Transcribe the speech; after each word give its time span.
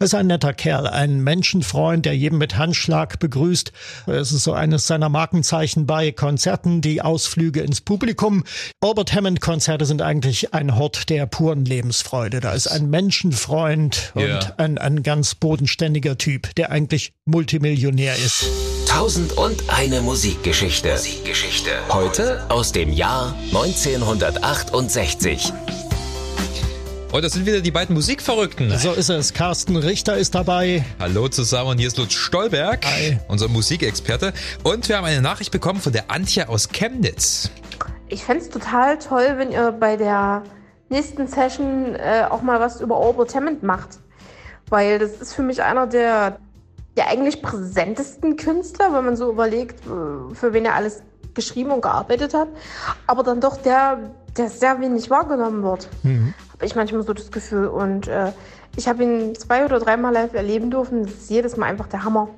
Er 0.00 0.06
ist 0.06 0.14
ein 0.14 0.28
netter 0.28 0.54
Kerl, 0.54 0.86
ein 0.86 1.20
Menschenfreund, 1.22 2.06
der 2.06 2.16
jeden 2.16 2.38
mit 2.38 2.56
Handschlag 2.56 3.18
begrüßt. 3.18 3.70
Es 4.06 4.32
ist 4.32 4.44
so 4.44 4.54
eines 4.54 4.86
seiner 4.86 5.10
Markenzeichen 5.10 5.84
bei 5.84 6.10
Konzerten, 6.10 6.80
die 6.80 7.02
Ausflüge 7.02 7.60
ins 7.60 7.82
Publikum. 7.82 8.44
Albert 8.80 9.12
Hammond 9.12 9.42
Konzerte 9.42 9.84
sind 9.84 10.00
eigentlich 10.00 10.54
ein 10.54 10.76
Hort 10.76 11.10
der 11.10 11.26
puren 11.26 11.66
Lebensfreude. 11.66 12.40
Da 12.40 12.52
ist 12.52 12.66
ein 12.66 12.88
Menschenfreund 12.88 14.12
und 14.14 14.26
Ja. 14.26 14.38
ein, 14.56 14.78
ein 14.78 15.02
ganz 15.02 15.34
bodenständiger 15.34 16.16
Typ, 16.16 16.54
der 16.54 16.70
eigentlich 16.70 17.12
Multimillionär 17.26 18.16
ist. 18.16 18.46
Tausend 18.88 19.34
und 19.34 19.62
eine 19.68 20.00
Musikgeschichte. 20.00 20.92
Musikgeschichte. 20.92 21.72
Heute 21.90 22.50
aus 22.50 22.72
dem 22.72 22.90
Jahr 22.90 23.34
1968. 23.52 25.52
Oh, 27.12 27.18
das 27.20 27.32
sind 27.32 27.44
wieder 27.44 27.60
die 27.60 27.72
beiden 27.72 27.96
Musikverrückten. 27.96 28.70
So 28.78 28.92
ist 28.92 29.08
es. 29.08 29.34
Carsten 29.34 29.74
Richter 29.76 30.16
ist 30.16 30.36
dabei. 30.36 30.84
Hallo 31.00 31.26
zusammen, 31.26 31.76
hier 31.76 31.88
ist 31.88 31.98
Lutz 31.98 32.12
Stolberg, 32.12 32.86
Hi. 32.86 33.18
unser 33.26 33.48
Musikexperte. 33.48 34.32
Und 34.62 34.88
wir 34.88 34.96
haben 34.96 35.04
eine 35.06 35.20
Nachricht 35.20 35.50
bekommen 35.50 35.80
von 35.80 35.92
der 35.92 36.08
Antje 36.08 36.48
aus 36.48 36.68
Chemnitz. 36.68 37.50
Ich 38.06 38.22
fänd's 38.22 38.48
total 38.48 38.96
toll, 39.00 39.34
wenn 39.38 39.50
ihr 39.50 39.72
bei 39.72 39.96
der 39.96 40.44
nächsten 40.88 41.26
Session 41.26 41.96
äh, 41.96 42.26
auch 42.30 42.42
mal 42.42 42.60
was 42.60 42.80
über 42.80 42.96
Hammond 43.34 43.64
macht. 43.64 43.98
Weil 44.68 45.00
das 45.00 45.14
ist 45.14 45.34
für 45.34 45.42
mich 45.42 45.64
einer 45.64 45.88
der, 45.88 46.38
der 46.96 47.08
eigentlich 47.08 47.42
präsentesten 47.42 48.36
Künstler, 48.36 48.94
wenn 48.94 49.04
man 49.04 49.16
so 49.16 49.32
überlegt, 49.32 49.80
äh, 49.84 50.32
für 50.36 50.52
wen 50.52 50.64
er 50.64 50.76
alles 50.76 51.02
geschrieben 51.34 51.72
und 51.72 51.82
gearbeitet 51.82 52.34
hat. 52.34 52.48
Aber 53.08 53.24
dann 53.24 53.40
doch 53.40 53.56
der, 53.56 53.98
der 54.36 54.48
sehr 54.48 54.80
wenig 54.80 55.10
wahrgenommen 55.10 55.64
wird. 55.64 55.88
Habe 56.60 56.66
ich 56.66 56.74
manchmal 56.74 57.02
so 57.02 57.14
das 57.14 57.30
Gefühl. 57.30 57.68
Und 57.68 58.06
äh, 58.06 58.32
ich 58.76 58.86
habe 58.86 59.02
ihn 59.02 59.34
zwei 59.34 59.64
oder 59.64 59.80
dreimal 59.80 60.12
live 60.12 60.34
erleben 60.34 60.70
dürfen. 60.70 61.04
Das 61.04 61.12
ist 61.14 61.30
jedes 61.30 61.56
Mal 61.56 61.66
einfach 61.66 61.86
der 61.88 62.04
Hammer. 62.04 62.28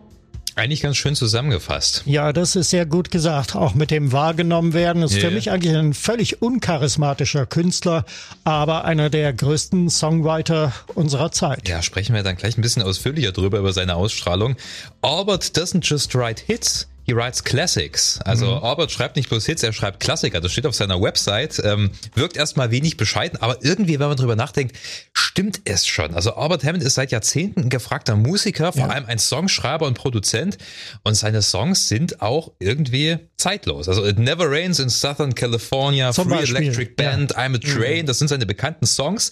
Eigentlich 0.54 0.82
ganz 0.82 0.96
schön 0.98 1.14
zusammengefasst. 1.16 2.02
Ja, 2.04 2.32
das 2.32 2.54
ist 2.56 2.70
sehr 2.70 2.84
gut 2.86 3.10
gesagt. 3.10 3.56
Auch 3.56 3.74
mit 3.74 3.90
dem 3.90 4.12
wahrgenommen 4.12 4.74
werden 4.74 5.02
ist 5.02 5.14
Ja. 5.14 5.22
für 5.28 5.30
mich 5.34 5.50
eigentlich 5.50 5.74
ein 5.74 5.92
völlig 5.94 6.42
uncharismatischer 6.42 7.46
Künstler, 7.46 8.04
aber 8.44 8.84
einer 8.84 9.08
der 9.10 9.32
größten 9.32 9.88
Songwriter 9.88 10.72
unserer 10.94 11.32
Zeit. 11.32 11.68
Ja, 11.68 11.80
sprechen 11.82 12.14
wir 12.14 12.22
dann 12.22 12.36
gleich 12.36 12.56
ein 12.58 12.62
bisschen 12.62 12.82
ausführlicher 12.82 13.32
drüber, 13.32 13.58
über 13.58 13.72
seine 13.72 13.96
Ausstrahlung. 13.96 14.56
Albert 15.00 15.56
doesn't 15.56 15.84
just 15.88 16.14
write 16.14 16.42
hits, 16.46 16.86
he 17.04 17.14
writes 17.14 17.44
classics. 17.44 18.20
Also 18.24 18.56
Albert 18.56 18.90
schreibt 18.90 19.16
nicht 19.16 19.28
bloß 19.28 19.46
Hits, 19.46 19.62
er 19.62 19.72
schreibt 19.72 20.00
Klassiker. 20.00 20.40
Das 20.40 20.52
steht 20.52 20.66
auf 20.66 20.74
seiner 20.74 21.00
Website. 21.00 21.60
Ähm, 21.64 21.90
wirkt 22.14 22.36
erstmal 22.36 22.70
wenig 22.70 22.96
bescheiden, 22.96 23.40
aber 23.40 23.58
irgendwie, 23.62 23.98
wenn 23.98 24.08
man 24.08 24.16
drüber 24.16 24.36
nachdenkt, 24.36 24.76
stimmt 25.12 25.60
es 25.64 25.86
schon. 25.86 26.14
Also 26.14 26.34
Albert 26.34 26.64
Hammond 26.64 26.82
ist 26.82 26.94
seit 26.94 27.10
Jahrzehnten 27.10 27.62
ein 27.62 27.70
gefragter 27.70 28.16
Musiker, 28.16 28.72
vor 28.72 28.90
allem 28.90 29.06
ein 29.06 29.18
Songschreiber 29.18 29.86
und 29.86 29.94
Produzent. 29.94 30.58
Und 31.02 31.14
seine 31.14 31.42
Songs 31.42 31.88
sind 31.88 32.22
auch 32.22 32.52
irgendwie 32.58 33.18
zeitlos. 33.42 33.88
Also 33.88 34.06
It 34.06 34.18
Never 34.18 34.50
Rains 34.50 34.78
in 34.78 34.88
Southern 34.88 35.34
California, 35.34 36.12
Zum 36.12 36.28
Free 36.28 36.38
Beispiel, 36.38 36.56
Electric 36.62 36.92
ja. 36.98 37.10
Band, 37.10 37.36
I'm 37.36 37.54
a 37.54 37.58
Train, 37.58 38.06
das 38.06 38.18
sind 38.18 38.28
seine 38.28 38.46
bekannten 38.46 38.86
Songs. 38.86 39.30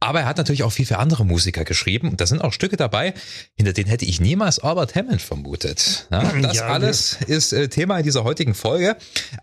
Aber 0.00 0.20
er 0.20 0.26
hat 0.26 0.36
natürlich 0.38 0.62
auch 0.62 0.70
viel 0.70 0.86
für 0.86 0.98
andere 0.98 1.26
Musiker 1.26 1.64
geschrieben. 1.64 2.08
Und 2.10 2.20
da 2.20 2.26
sind 2.26 2.40
auch 2.40 2.52
Stücke 2.52 2.76
dabei, 2.76 3.14
hinter 3.56 3.72
denen 3.72 3.90
hätte 3.90 4.04
ich 4.04 4.20
niemals 4.20 4.60
Albert 4.60 4.94
Hammond 4.94 5.20
vermutet. 5.20 6.06
Ja, 6.10 6.22
das 6.42 6.56
Ja, 6.56 6.66
alles 6.68 7.18
ist 7.26 7.52
äh, 7.52 7.68
Thema 7.68 7.98
in 7.98 8.04
dieser 8.04 8.24
heutigen 8.24 8.54
Folge. 8.54 8.96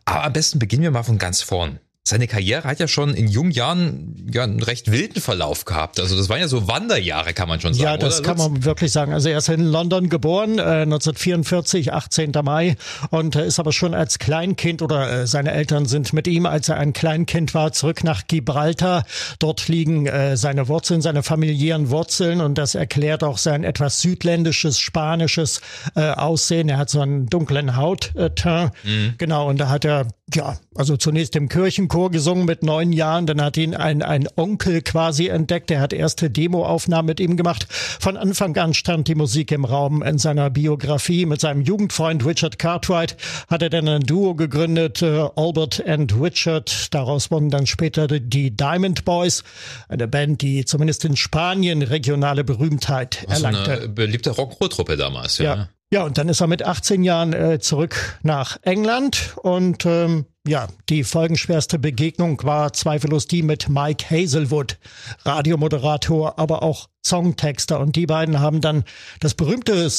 Aber 0.06 0.24
am 0.24 0.34
besten 0.34 0.60
beginnen 0.60 0.84
wir 0.84 0.92
mal 0.92 1.04
von 1.04 1.18
ganz 1.18 1.42
vorn. 1.42 1.80
Seine 2.08 2.28
Karriere 2.28 2.66
hat 2.67 2.80
ja 2.80 2.88
schon 2.88 3.16
in 3.16 3.28
jungen 3.28 3.50
Jahren 3.50 4.30
ja 4.31 4.44
einen 4.44 4.61
recht 4.61 4.92
wilden 4.92 5.20
Verlauf 5.20 5.66
gehabt. 5.66 6.00
Also 6.00 6.16
das 6.16 6.30
waren 6.30 6.39
ja 6.39 6.47
so 6.47 6.67
Wanderjahre, 6.67 7.34
kann 7.34 7.50
man 7.50 7.59
schon 7.59 7.73
sagen. 7.73 7.84
Ja, 7.84 7.97
das 7.97 8.20
oder, 8.20 8.28
kann 8.28 8.38
man 8.38 8.64
wirklich 8.64 8.92
sagen. 8.92 9.12
Also 9.12 9.30
er 9.30 9.39
ist 9.39 9.50
in 9.50 9.64
London 9.66 10.08
geboren, 10.09 10.59
äh, 10.59 10.84
1944, 10.84 11.94
18. 11.94 12.31
Mai 12.44 12.75
und 13.09 13.36
äh, 13.36 13.47
ist 13.47 13.58
aber 13.58 13.73
schon 13.73 13.95
als 13.95 14.20
Kleinkind 14.20 14.84
oder 14.84 15.22
äh, 15.22 15.25
seine 15.25 15.52
Eltern 15.53 15.88
sind 15.88 16.14
mit 16.14 16.28
ihm, 16.28 16.46
als 16.46 16.69
er 16.69 16.78
ein 16.78 16.94
Kleinkind 16.94 17.56
war, 17.56 17.72
zurück 17.72 18.03
nach 18.03 18.28
Gibraltar. 18.28 19.03
Dort 19.40 19.68
liegen 19.68 20.06
äh, 20.06 20.38
seine 20.38 20.68
Wurzeln, 20.68 21.01
seine 21.01 21.24
familiären 21.24 21.90
Wurzeln 21.90 22.40
und 22.40 22.59
das 22.59 22.75
erklärt 22.75 23.24
auch 23.24 23.40
sein 23.40 23.63
etwas 23.63 24.01
südländisches, 24.01 24.78
spanisches 24.78 25.59
äh, 25.96 26.12
Aussehen. 26.12 26.69
Er 26.69 26.78
hat 26.78 26.91
so 26.91 27.01
einen 27.01 27.25
dunklen 27.25 27.75
Hautteint. 27.78 28.74
Genau, 29.18 29.50
und 29.50 29.57
da 29.57 29.69
hat 29.69 29.85
er 29.85 30.06
ja, 30.34 30.58
also 30.74 30.97
zunächst 30.97 31.36
im 31.36 31.50
Kirchenchor 31.50 32.09
gesungen 32.09 32.46
mit 32.46 32.63
neun 32.63 32.91
Jahren, 32.91 33.28
dann 33.28 33.40
hat 33.41 33.58
ihn 33.58 33.75
ein, 33.75 34.02
ein 34.02 34.28
Onkel 34.36 34.81
quasi 34.81 35.28
entdeckt, 35.28 35.69
der 35.69 35.80
hat 35.80 35.94
erste 35.94 36.31
Demoaufnahmen 36.31 37.06
mit 37.06 37.19
ihm 37.19 37.38
gemacht. 37.38 37.68
Von 37.69 38.18
Anfang 38.18 38.58
an 38.58 38.74
stand 38.74 39.08
die 39.08 39.13
Musik 39.16 39.52
im 39.52 39.66
Raum 39.66 40.02
in 40.02 40.18
seiner 40.18 40.50
Biografie. 40.50 41.25
Mit 41.28 41.41
seinem 41.41 41.62
Jugendfreund 41.62 42.25
Richard 42.25 42.58
Cartwright 42.58 43.16
hat 43.50 43.62
er 43.62 43.69
dann 43.69 43.88
ein 43.88 44.02
Duo 44.02 44.34
gegründet, 44.34 45.02
äh, 45.03 45.28
Albert 45.36 45.86
and 45.86 46.19
Richard. 46.19 46.94
Daraus 46.94 47.30
wurden 47.30 47.50
dann 47.52 47.68
später 47.68 48.07
die- 48.07 48.50
Diamond 48.56 49.06
Boys, 49.06 49.44
eine 49.90 50.07
Band, 50.07 50.42
die 50.42 50.66
zumindest 50.66 51.06
in 51.06 51.16
Spanien 51.16 51.84
regionale 51.84 52.44
Berühmtheit 52.44 53.24
ist 53.24 53.44
erlangte. 53.44 53.72
eine 53.74 53.90
beliebte 53.90 54.31
Rock'n'Roll-Truppe 54.31 54.97
damals, 54.97 55.38
ja. 55.38 55.56
Ja. 55.56 55.69
Ja, 55.95 56.03
und 56.03 56.17
dann 56.17 56.28
ist 56.28 56.41
er 56.41 56.47
mit 56.47 56.61
18 56.61 57.06
Jahren 57.06 57.31
äh, 57.31 57.59
zurück 57.59 58.19
nach 58.22 58.57
England 58.63 59.33
und 59.41 59.85
ähm, 59.85 60.25
ja, 60.45 60.67
die 60.89 61.06
folgenschwerste 61.06 61.79
Begegnung 61.79 62.44
war 62.44 62.73
zweifellos 62.73 63.28
die 63.28 63.44
mit 63.44 63.69
Mike 63.69 64.09
Hazelwood, 64.09 64.78
Radiomoderator, 65.23 66.38
aber 66.38 66.63
auch 66.63 66.89
Songtexter. 67.01 67.79
Und 67.79 67.95
die 67.95 68.07
beiden 68.07 68.41
haben 68.41 68.59
dann 68.59 68.83
das 69.22 69.35
berühmte 69.35 69.89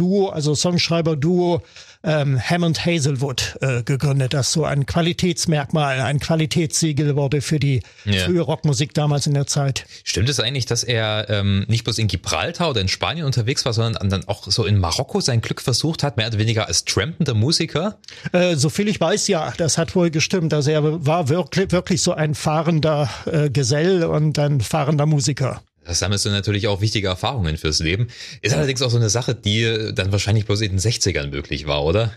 Songduo, 0.00 0.28
also 0.30 0.54
Songschreiber-Duo 0.54 1.62
ähm, 2.02 2.40
Hammond 2.40 2.86
Hazelwood 2.86 3.58
äh, 3.60 3.82
gegründet, 3.82 4.32
das 4.32 4.52
so 4.52 4.64
ein 4.64 4.86
Qualitätsmerkmal, 4.86 6.00
ein 6.00 6.18
Qualitätssiegel 6.18 7.14
wurde 7.14 7.42
für 7.42 7.58
die 7.58 7.82
Ja. 8.06 8.24
frühe 8.24 8.40
Rockmusik 8.40 8.94
damals 8.94 9.26
in 9.26 9.34
der 9.34 9.46
Zeit. 9.46 9.84
Stimmt 10.04 10.30
es 10.30 10.40
eigentlich, 10.40 10.64
dass 10.64 10.82
er 10.82 11.28
ähm, 11.28 11.66
nicht 11.68 11.84
bloß 11.84 11.98
in 11.98 12.08
Gibraltar 12.08 12.70
oder 12.70 12.80
in 12.80 12.88
Spanien 12.88 13.26
unterwegs 13.26 13.66
war, 13.66 13.74
sondern 13.74 14.08
dann 14.08 14.26
auch 14.28 14.44
so 14.50 14.64
in 14.64 14.78
Marokko 14.78 15.20
sein 15.20 15.42
Glück 15.42 15.60
versucht 15.60 16.02
hat, 16.02 16.16
mehr 16.16 16.28
oder 16.28 16.38
weniger 16.38 16.66
als 16.68 16.86
trampender 16.86 17.34
Musiker? 17.34 17.98
Äh, 18.32 18.56
so 18.56 18.70
viel 18.70 18.88
ich 18.88 18.98
weiß, 18.98 19.28
ja, 19.28 19.52
das 19.58 19.76
hat 19.76 19.94
wohl 19.94 20.10
gestimmt. 20.10 20.54
Also 20.54 20.70
er 20.70 21.06
war 21.06 21.28
wirklich, 21.28 21.70
wirklich 21.70 22.00
so 22.00 22.14
ein 22.14 22.34
fahrender 22.34 23.10
äh, 23.26 23.50
Gesell 23.50 24.04
und 24.04 24.38
ein 24.38 24.62
fahrender 24.62 25.04
Musiker. 25.04 25.60
Das 25.90 25.98
sammelst 25.98 26.24
du 26.24 26.30
natürlich 26.30 26.68
auch 26.68 26.80
wichtige 26.80 27.08
Erfahrungen 27.08 27.56
fürs 27.56 27.80
Leben. 27.80 28.06
Ist 28.42 28.54
allerdings 28.54 28.80
auch 28.80 28.90
so 28.90 28.96
eine 28.96 29.10
Sache, 29.10 29.34
die 29.34 29.90
dann 29.92 30.12
wahrscheinlich 30.12 30.46
bloß 30.46 30.60
in 30.60 30.70
den 30.70 30.78
60ern 30.78 31.30
möglich 31.30 31.66
war, 31.66 31.84
oder? 31.84 32.12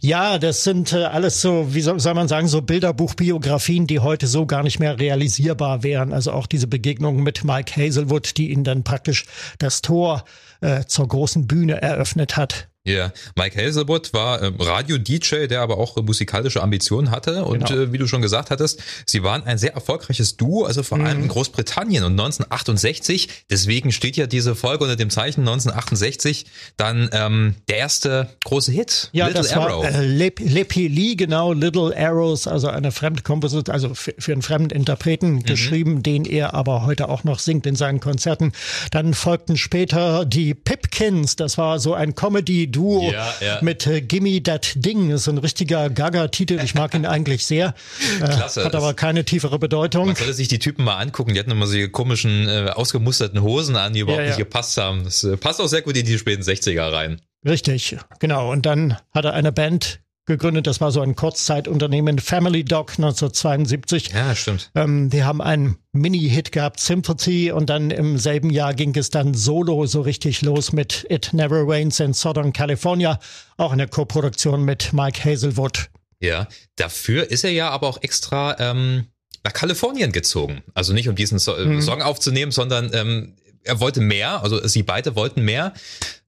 Ja, 0.00 0.38
das 0.38 0.64
sind 0.64 0.94
äh, 0.94 1.04
alles 1.04 1.42
so, 1.42 1.74
wie 1.74 1.82
soll, 1.82 2.00
soll 2.00 2.14
man 2.14 2.26
sagen, 2.26 2.48
so 2.48 2.62
Bilderbuchbiografien, 2.62 3.86
die 3.86 4.00
heute 4.00 4.26
so 4.26 4.46
gar 4.46 4.62
nicht 4.62 4.78
mehr 4.80 4.98
realisierbar 4.98 5.82
wären. 5.82 6.14
Also 6.14 6.32
auch 6.32 6.46
diese 6.46 6.68
Begegnung 6.68 7.22
mit 7.22 7.44
Mike 7.44 7.76
Hazelwood, 7.76 8.38
die 8.38 8.50
ihn 8.50 8.64
dann 8.64 8.82
praktisch 8.82 9.26
das 9.58 9.82
Tor 9.82 10.24
äh, 10.62 10.86
zur 10.86 11.06
großen 11.06 11.46
Bühne 11.46 11.82
eröffnet 11.82 12.38
hat. 12.38 12.68
Ja, 12.88 13.12
Mike 13.36 13.60
Hazelwood 13.62 14.12
war 14.12 14.42
ähm, 14.42 14.54
Radio-DJ, 14.58 15.46
der 15.46 15.60
aber 15.60 15.78
auch 15.78 15.96
äh, 15.96 16.02
musikalische 16.02 16.62
Ambitionen 16.62 17.10
hatte. 17.10 17.44
Und 17.44 17.66
Genau. 17.68 17.82
äh, 17.82 17.92
wie 17.92 17.98
du 17.98 18.06
schon 18.06 18.22
gesagt 18.22 18.50
hattest, 18.50 18.80
sie 19.06 19.22
waren 19.22 19.44
ein 19.44 19.58
sehr 19.58 19.74
erfolgreiches 19.74 20.36
Duo, 20.36 20.64
also 20.64 20.82
vor 20.82 20.98
allem 20.98 21.18
Mhm. 21.18 21.22
in 21.24 21.28
Großbritannien. 21.28 22.04
Und 22.04 22.12
1968, 22.12 23.28
deswegen 23.50 23.92
steht 23.92 24.16
ja 24.16 24.26
diese 24.26 24.54
Folge 24.54 24.84
unter 24.84 24.96
dem 24.96 25.10
Zeichen 25.10 25.40
1968, 25.42 26.46
dann 26.76 27.08
ähm, 27.12 27.54
der 27.68 27.78
erste 27.78 28.28
große 28.44 28.72
Hit, 28.72 29.10
Ja, 29.12 29.26
Little 29.26 29.42
das 29.42 29.52
Arrow. 29.52 29.82
war 29.84 29.90
äh, 29.92 30.04
Lep 30.06 30.40
Lepi 30.40 30.88
Lee, 30.88 31.14
genau, 31.16 31.52
Little 31.52 31.94
Arrows, 31.96 32.46
also 32.46 32.68
eine 32.68 32.92
Fremdkomposition, 32.92 33.72
also 33.74 33.94
für, 33.94 34.14
für 34.18 34.32
einen 34.32 34.42
fremden 34.42 34.70
Interpreten 34.70 35.34
Mhm. 35.36 35.42
geschrieben, 35.44 36.02
den 36.02 36.24
er 36.24 36.54
aber 36.54 36.86
heute 36.86 37.08
auch 37.08 37.24
noch 37.24 37.38
singt 37.38 37.66
in 37.66 37.76
seinen 37.76 38.00
Konzerten. 38.00 38.52
Dann 38.90 39.14
folgten 39.14 39.56
später 39.56 40.24
die 40.24 40.54
Pipkins, 40.54 41.36
das 41.36 41.58
war 41.58 41.78
so 41.78 41.94
ein 41.94 42.14
Comedy-Duo 42.78 43.10
Ja, 43.12 43.34
ja. 43.40 43.58
mit 43.62 43.86
äh, 43.86 44.00
Gimme 44.00 44.42
That 44.42 44.72
Ding, 44.76 45.10
das 45.10 45.22
ist 45.22 45.28
ein 45.28 45.38
richtiger 45.38 45.90
Gaga-Titel, 45.90 46.60
ich 46.62 46.74
mag 46.74 46.94
ihn 46.94 47.06
eigentlich 47.06 47.46
sehr, 47.46 47.74
äh, 48.20 48.24
Klasse, 48.24 48.64
hat 48.64 48.74
aber 48.74 48.94
keine 48.94 49.24
tiefere 49.24 49.58
Bedeutung. 49.58 50.06
Man 50.06 50.16
sollte 50.16 50.34
sich 50.34 50.48
die 50.48 50.58
Typen 50.58 50.84
mal 50.84 50.96
angucken. 50.96 51.34
Die 51.34 51.40
hatten 51.40 51.50
immer 51.50 51.66
so 51.66 51.74
die 51.74 51.88
komischen, 51.88 52.48
äh, 52.48 52.70
ausgemusterten 52.74 53.42
Hosen 53.42 53.76
an, 53.76 53.92
die 53.92 54.00
überhaupt 54.00 54.18
Ja, 54.20 54.24
ja. 54.24 54.30
nicht 54.30 54.38
gepasst 54.38 54.76
haben. 54.76 55.04
Das 55.04 55.24
äh, 55.24 55.36
passt 55.36 55.60
auch 55.60 55.66
sehr 55.66 55.82
gut 55.82 55.96
in 55.96 56.06
die 56.06 56.18
späten 56.18 56.42
60er 56.42 56.92
rein. 56.92 57.20
Richtig, 57.46 57.96
genau. 58.18 58.50
Und 58.50 58.66
dann 58.66 58.96
hat 59.14 59.24
er 59.24 59.32
eine 59.32 59.52
Band 59.52 60.00
gegründet, 60.28 60.68
das 60.68 60.80
war 60.80 60.92
so 60.92 61.00
ein 61.00 61.16
Kurzzeitunternehmen, 61.16 62.20
Family 62.20 62.64
Dog 62.64 62.92
1972. 62.92 64.10
Ja, 64.12 64.34
stimmt. 64.36 64.70
Ähm, 64.76 65.10
die 65.10 65.24
haben 65.24 65.40
einen 65.42 65.78
Mini-Hit 65.92 66.52
gehabt, 66.52 66.78
Sympathy, 66.78 67.50
und 67.50 67.68
dann 67.68 67.90
im 67.90 68.18
selben 68.18 68.50
Jahr 68.50 68.74
ging 68.74 68.94
es 68.96 69.10
dann 69.10 69.34
solo 69.34 69.86
so 69.86 70.02
richtig 70.02 70.42
los 70.42 70.72
mit 70.72 71.04
It 71.10 71.30
Never 71.32 71.64
Rains 71.66 71.98
in 71.98 72.14
Southern 72.14 72.52
California, 72.52 73.18
auch 73.56 73.72
eine 73.72 73.88
Koproduktion 73.88 74.64
mit 74.64 74.92
Mike 74.92 75.24
Hazelwood. 75.24 75.90
Ja, 76.20 76.46
dafür 76.76 77.30
ist 77.30 77.42
er 77.44 77.50
ja 77.50 77.70
aber 77.70 77.88
auch 77.88 78.02
extra 78.02 78.56
ähm, 78.60 79.06
nach 79.44 79.52
Kalifornien 79.52 80.12
gezogen. 80.12 80.62
Also 80.74 80.92
nicht 80.92 81.08
um 81.08 81.14
diesen 81.14 81.38
so 81.38 81.56
Mhm. 81.56 81.80
Song 81.80 82.02
aufzunehmen, 82.02 82.52
sondern 82.52 82.90
ähm, 82.92 83.34
er 83.68 83.80
wollte 83.80 84.00
mehr, 84.00 84.42
also 84.42 84.66
sie 84.66 84.82
beide 84.82 85.14
wollten 85.14 85.42
mehr, 85.42 85.74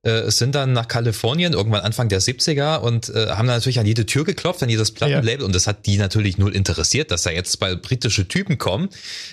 äh, 0.02 0.30
sind 0.30 0.54
dann 0.54 0.72
nach 0.72 0.88
Kalifornien 0.88 1.52
irgendwann 1.52 1.80
Anfang 1.80 2.08
der 2.08 2.20
70er 2.20 2.78
und 2.78 3.10
äh, 3.10 3.28
haben 3.28 3.46
dann 3.46 3.56
natürlich 3.56 3.80
an 3.80 3.86
jede 3.86 4.06
Tür 4.06 4.24
geklopft, 4.24 4.62
an 4.62 4.68
jedes 4.68 4.92
Plattenlabel 4.92 5.40
ja. 5.40 5.46
und 5.46 5.54
das 5.54 5.66
hat 5.66 5.86
die 5.86 5.98
natürlich 5.98 6.38
null 6.38 6.54
interessiert, 6.54 7.10
dass 7.10 7.22
da 7.22 7.30
jetzt 7.30 7.52
zwei 7.52 7.74
britische 7.74 8.28
Typen 8.28 8.56
kommen, 8.56 8.88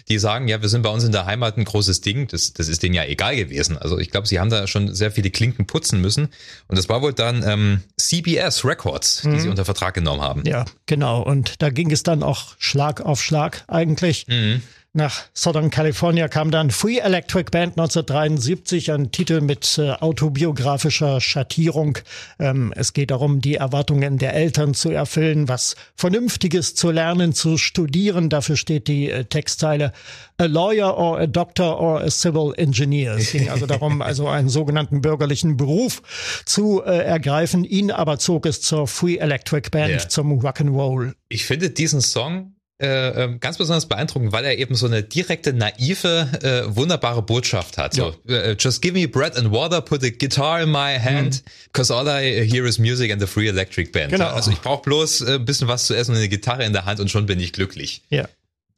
die 0.09 0.19
sagen, 0.19 0.47
ja, 0.47 0.61
wir 0.61 0.69
sind 0.69 0.81
bei 0.81 0.89
uns 0.89 1.03
in 1.03 1.11
der 1.11 1.25
Heimat 1.25 1.57
ein 1.57 1.63
großes 1.63 2.01
Ding, 2.01 2.27
das, 2.27 2.53
das 2.53 2.67
ist 2.67 2.83
denen 2.83 2.95
ja 2.95 3.05
egal 3.05 3.35
gewesen. 3.35 3.77
Also 3.77 3.97
ich 3.97 4.09
glaube, 4.09 4.27
sie 4.27 4.39
haben 4.39 4.49
da 4.49 4.67
schon 4.67 4.93
sehr 4.93 5.11
viele 5.11 5.29
Klinken 5.29 5.67
putzen 5.67 6.01
müssen 6.01 6.29
und 6.67 6.77
das 6.77 6.89
war 6.89 7.01
wohl 7.01 7.13
dann 7.13 7.43
ähm, 7.47 7.83
CBS 7.97 8.65
Records, 8.65 9.21
die 9.21 9.29
mhm. 9.29 9.39
sie 9.39 9.49
unter 9.49 9.63
Vertrag 9.65 9.93
genommen 9.93 10.21
haben. 10.21 10.43
Ja, 10.45 10.65
genau 10.85 11.21
und 11.21 11.61
da 11.61 11.69
ging 11.69 11.91
es 11.91 12.03
dann 12.03 12.23
auch 12.23 12.55
Schlag 12.57 13.01
auf 13.01 13.21
Schlag 13.21 13.63
eigentlich. 13.67 14.27
Mhm. 14.27 14.61
Nach 14.97 15.25
Southern 15.35 15.69
California 15.69 16.27
kam 16.27 16.49
dann 16.49 16.71
Free 16.71 16.97
Electric 16.97 17.51
Band 17.51 17.77
1973, 17.77 18.91
ein 18.91 19.11
Titel 19.11 19.41
mit 19.41 19.77
äh, 19.77 19.91
autobiografischer 19.91 21.21
Schattierung. 21.21 21.99
Ähm, 22.39 22.73
es 22.75 22.93
geht 22.93 23.11
darum, 23.11 23.39
die 23.39 23.53
Erwartungen 23.53 24.17
der 24.17 24.33
Eltern 24.33 24.73
zu 24.73 24.89
erfüllen, 24.89 25.47
was 25.47 25.75
Vernünftiges 25.95 26.73
zu 26.73 26.89
lernen, 26.89 27.33
zu 27.33 27.59
studieren. 27.59 28.29
Dafür 28.29 28.57
steht 28.57 28.87
die 28.87 29.11
äh, 29.11 29.25
Textzeile 29.25 29.93
A 30.39 30.45
lawyer 30.45 30.97
or 30.97 31.19
a 31.19 31.27
doctor 31.27 31.79
or 31.79 32.01
a 32.01 32.09
civil 32.09 32.55
engineer. 32.57 33.17
Es 33.17 33.31
ging 33.31 33.49
also 33.49 33.67
darum, 33.67 34.01
also 34.01 34.27
einen 34.27 34.49
sogenannten 34.49 35.01
bürgerlichen 35.01 35.57
Beruf 35.57 36.01
zu 36.45 36.81
äh, 36.83 37.03
ergreifen. 37.03 37.65
Ihn 37.65 37.91
aber 37.91 38.17
zog 38.17 38.47
es 38.47 38.61
zur 38.61 38.87
Free 38.87 39.17
Electric 39.17 39.69
Band, 39.69 39.89
yeah. 39.91 40.09
zum 40.09 40.39
Rock'n'Roll. 40.39 41.13
Ich 41.29 41.45
finde 41.45 41.69
diesen 41.69 42.01
Song 42.01 42.56
äh, 42.79 43.23
ähm, 43.23 43.39
ganz 43.39 43.57
besonders 43.57 43.87
beeindruckend, 43.87 44.31
weil 44.31 44.45
er 44.45 44.57
eben 44.57 44.75
so 44.75 44.85
eine 44.85 45.01
direkte, 45.01 45.53
naive, 45.53 46.27
äh, 46.43 46.75
wunderbare 46.75 47.23
Botschaft 47.23 47.77
hat. 47.77 47.97
Ja. 47.97 48.11
So, 48.25 48.33
äh, 48.33 48.55
just 48.59 48.81
give 48.81 48.93
me 48.93 49.07
bread 49.07 49.35
and 49.35 49.51
water, 49.51 49.81
put 49.81 50.03
a 50.03 50.09
guitar 50.09 50.61
in 50.61 50.69
my 50.69 50.99
hand, 50.99 51.43
mhm. 51.75 51.91
all 51.91 52.07
I 52.07 52.47
hear 52.47 52.65
is 52.65 52.77
music 52.77 53.11
and 53.11 53.19
the 53.19 53.27
Free 53.27 53.47
Electric 53.47 53.91
Band. 53.91 54.11
Genau. 54.11 54.27
Also 54.27 54.51
ich 54.51 54.61
brauche 54.61 54.83
bloß 54.83 55.21
äh, 55.21 55.35
ein 55.35 55.45
bisschen 55.45 55.67
was 55.67 55.87
zu 55.87 55.95
essen 55.95 56.11
und 56.11 56.17
eine 56.17 56.29
Gitarre 56.29 56.65
in 56.65 56.73
der 56.73 56.85
Hand 56.85 56.99
und 56.99 57.09
schon 57.09 57.25
bin 57.25 57.39
ich 57.39 57.53
glücklich. 57.53 58.03
Ja. 58.09 58.27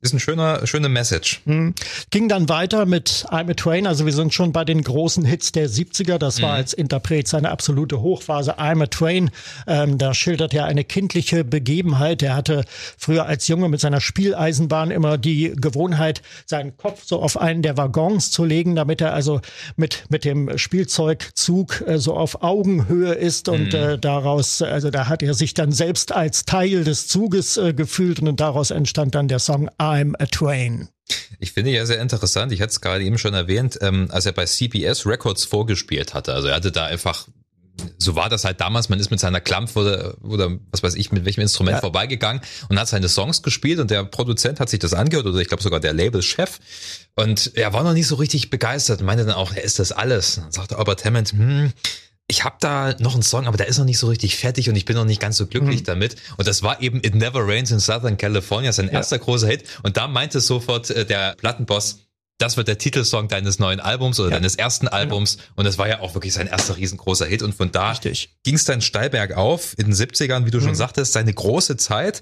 Ist 0.02 0.14
ein 0.14 0.22
schöner, 0.22 0.66
schöne 0.66 0.88
Message. 0.88 1.42
Mhm. 1.44 1.74
Ging 2.10 2.30
dann 2.30 2.48
weiter 2.48 2.86
mit 2.86 3.26
I'm 3.32 3.52
a 3.52 3.54
Train. 3.54 3.86
Also 3.86 4.06
wir 4.06 4.14
sind 4.14 4.34
schon 4.34 4.54
bei 4.54 4.64
den 4.64 4.82
großen 4.82 5.26
Hits 5.26 5.52
der 5.52 5.70
70er. 5.70 6.18
Das 6.18 6.42
war 6.42 6.52
mhm. 6.52 6.56
als 6.56 6.72
Interpret 6.72 7.28
seine 7.28 7.52
absolute 7.52 8.00
Hochphase. 8.00 8.60
I'm 8.60 8.82
a 8.82 8.86
Train. 8.86 9.30
Ähm, 9.68 9.98
da 9.98 10.14
schildert 10.14 10.54
er 10.54 10.64
eine 10.64 10.86
kindliche 10.86 11.44
Begebenheit. 11.44 12.24
Er 12.24 12.38
hatte 12.38 12.64
früher 12.98 13.26
als 13.26 13.50
Junge 13.50 13.68
mit 13.68 13.82
seiner 13.82 14.00
Spieleisenbahn 14.00 14.90
immer 14.92 15.18
die 15.18 15.52
Gewohnheit, 15.58 16.22
seinen 16.46 16.78
Kopf 16.78 17.04
so 17.04 17.22
auf 17.22 17.38
einen 17.38 17.62
der 17.62 17.76
Waggons 17.76 18.32
zu 18.32 18.46
legen, 18.46 18.78
damit 18.78 19.02
er 19.02 19.14
also 19.14 19.42
mit, 19.76 20.06
mit 20.08 20.24
dem 20.24 20.58
Spielzeugzug 20.58 21.84
äh, 21.86 21.98
so 21.98 22.16
auf 22.16 22.42
Augenhöhe 22.42 23.16
ist. 23.16 23.50
Und 23.50 23.74
mhm. 23.74 23.80
äh, 23.80 23.98
daraus, 23.98 24.62
also 24.62 24.92
da 24.92 25.10
hat 25.10 25.24
er 25.24 25.34
sich 25.34 25.56
dann 25.56 25.74
selbst 25.74 26.14
als 26.14 26.46
Teil 26.46 26.86
des 26.86 27.10
Zuges 27.10 27.58
äh, 27.58 27.74
gefühlt 27.74 28.22
und 28.22 28.40
daraus 28.40 28.72
entstand 28.72 29.14
dann 29.14 29.28
der 29.28 29.40
Song 29.40 29.70
I'm 29.90 30.16
a 30.20 30.26
Train. 30.26 30.90
Ich 31.40 31.54
finde 31.54 31.72
ja 31.72 31.86
sehr 31.86 32.02
interessant, 32.02 32.52
ich 32.52 32.62
hatte 32.62 32.72
es 32.72 32.82
gerade 32.82 33.04
eben 33.04 33.18
schon 33.18 33.34
erwähnt, 33.34 33.80
ähm, 33.82 34.08
als 34.12 34.26
er 34.26 34.32
bei 34.32 34.46
CBS 34.46 35.06
Records 35.06 35.46
vorgespielt 35.46 36.14
hatte. 36.14 36.34
Also 36.34 36.50
er 36.50 36.56
hatte 36.56 36.72
da 36.72 36.86
einfach 36.86 37.28
so 37.98 38.16
war 38.16 38.30
das 38.30 38.44
halt 38.44 38.62
damals, 38.62 38.90
man 38.90 39.00
ist 39.00 39.12
mit 39.12 39.20
seiner 39.20 39.40
Klamp 39.40 39.76
oder, 39.76 40.16
oder 40.22 40.52
was 40.72 40.84
weiß 40.84 40.96
ich, 40.96 41.12
mit 41.12 41.26
welchem 41.26 41.42
Instrument 41.42 41.76
ja. 41.76 41.82
vorbeigegangen 41.82 42.42
und 42.68 42.80
hat 42.80 42.88
seine 42.88 43.10
Songs 43.10 43.42
gespielt 43.42 43.80
und 43.80 43.92
der 43.92 44.04
Produzent 44.04 44.60
hat 44.60 44.70
sich 44.70 44.80
das 44.80 44.94
angehört 44.94 45.26
oder 45.26 45.40
ich 45.40 45.48
glaube 45.48 45.64
sogar 45.64 45.80
der 45.80 45.94
Labelchef 45.94 46.60
und 47.16 47.52
er 47.56 47.74
war 47.74 47.84
noch 47.84 47.94
nicht 47.94 48.08
so 48.08 48.16
richtig 48.16 48.50
begeistert 48.50 49.00
und 49.00 49.06
meinte 49.06 49.26
dann 49.26 49.36
auch, 49.36 49.54
er 49.54 49.64
ist 49.64 49.80
das 49.80 49.92
alles. 49.92 50.38
Und 50.38 50.46
dann 50.46 50.52
sagte 50.52 50.78
Albert 50.78 51.06
Hammond, 51.06 51.32
hm, 51.32 51.74
ich 52.30 52.44
habe 52.46 52.58
da 52.60 52.94
noch 53.00 53.16
einen 53.16 53.24
Song, 53.24 53.48
aber 53.48 53.58
der 53.58 53.68
ist 53.68 53.80
noch 53.80 53.86
nicht 53.86 53.98
so 53.98 54.08
richtig 54.08 54.38
fertig 54.38 54.70
und 54.70 54.76
ich 54.76 54.86
bin 54.86 54.96
noch 54.96 55.04
nicht 55.04 55.20
ganz 55.20 55.36
so 55.36 55.48
glücklich 55.48 55.82
mhm. 55.82 55.86
damit. 55.86 56.16
Und 56.38 56.48
das 56.48 56.62
war 56.62 56.80
eben 56.80 57.00
It 57.04 57.16
Never 57.16 57.46
Rains 57.46 57.72
in 57.72 57.80
Southern 57.80 58.18
California, 58.18 58.72
sein 58.72 58.86
ja. 58.86 58.94
erster 58.94 59.18
großer 59.18 59.48
Hit. 59.48 59.64
Und 59.82 59.98
da 59.98 60.08
meinte 60.08 60.40
sofort 60.40 60.92
äh, 60.92 61.06
der 61.06 61.36
Plattenboss, 61.36 62.02
das 62.38 62.56
wird 62.56 62.68
der 62.68 62.78
Titelsong 62.78 63.30
deines 63.30 63.58
neuen 63.58 63.80
Albums 63.80 64.20
oder 64.20 64.30
ja. 64.30 64.36
deines 64.36 64.56
ersten 64.56 64.86
genau. 64.86 64.98
Albums. 64.98 65.38
Genau. 65.38 65.48
Und 65.56 65.66
das 65.66 65.80
war 65.80 65.90
ja 65.90 66.02
auch 66.02 66.14
wirklich 66.14 66.34
sein 66.34 66.46
erster 66.46 66.78
riesengroßer 66.78 67.26
Hit. 67.26 67.42
Und 67.42 67.56
von 67.56 67.72
da 67.72 67.94
ging 68.44 68.56
es 68.56 68.64
dann 68.64 68.82
steil 68.82 69.10
bergauf 69.10 69.74
in 69.80 69.88
den 69.88 69.96
70ern, 69.96 70.46
wie 70.46 70.52
du 70.52 70.60
mhm. 70.60 70.66
schon 70.66 70.76
sagtest, 70.76 71.14
seine 71.14 71.34
große 71.34 71.78
Zeit. 71.78 72.22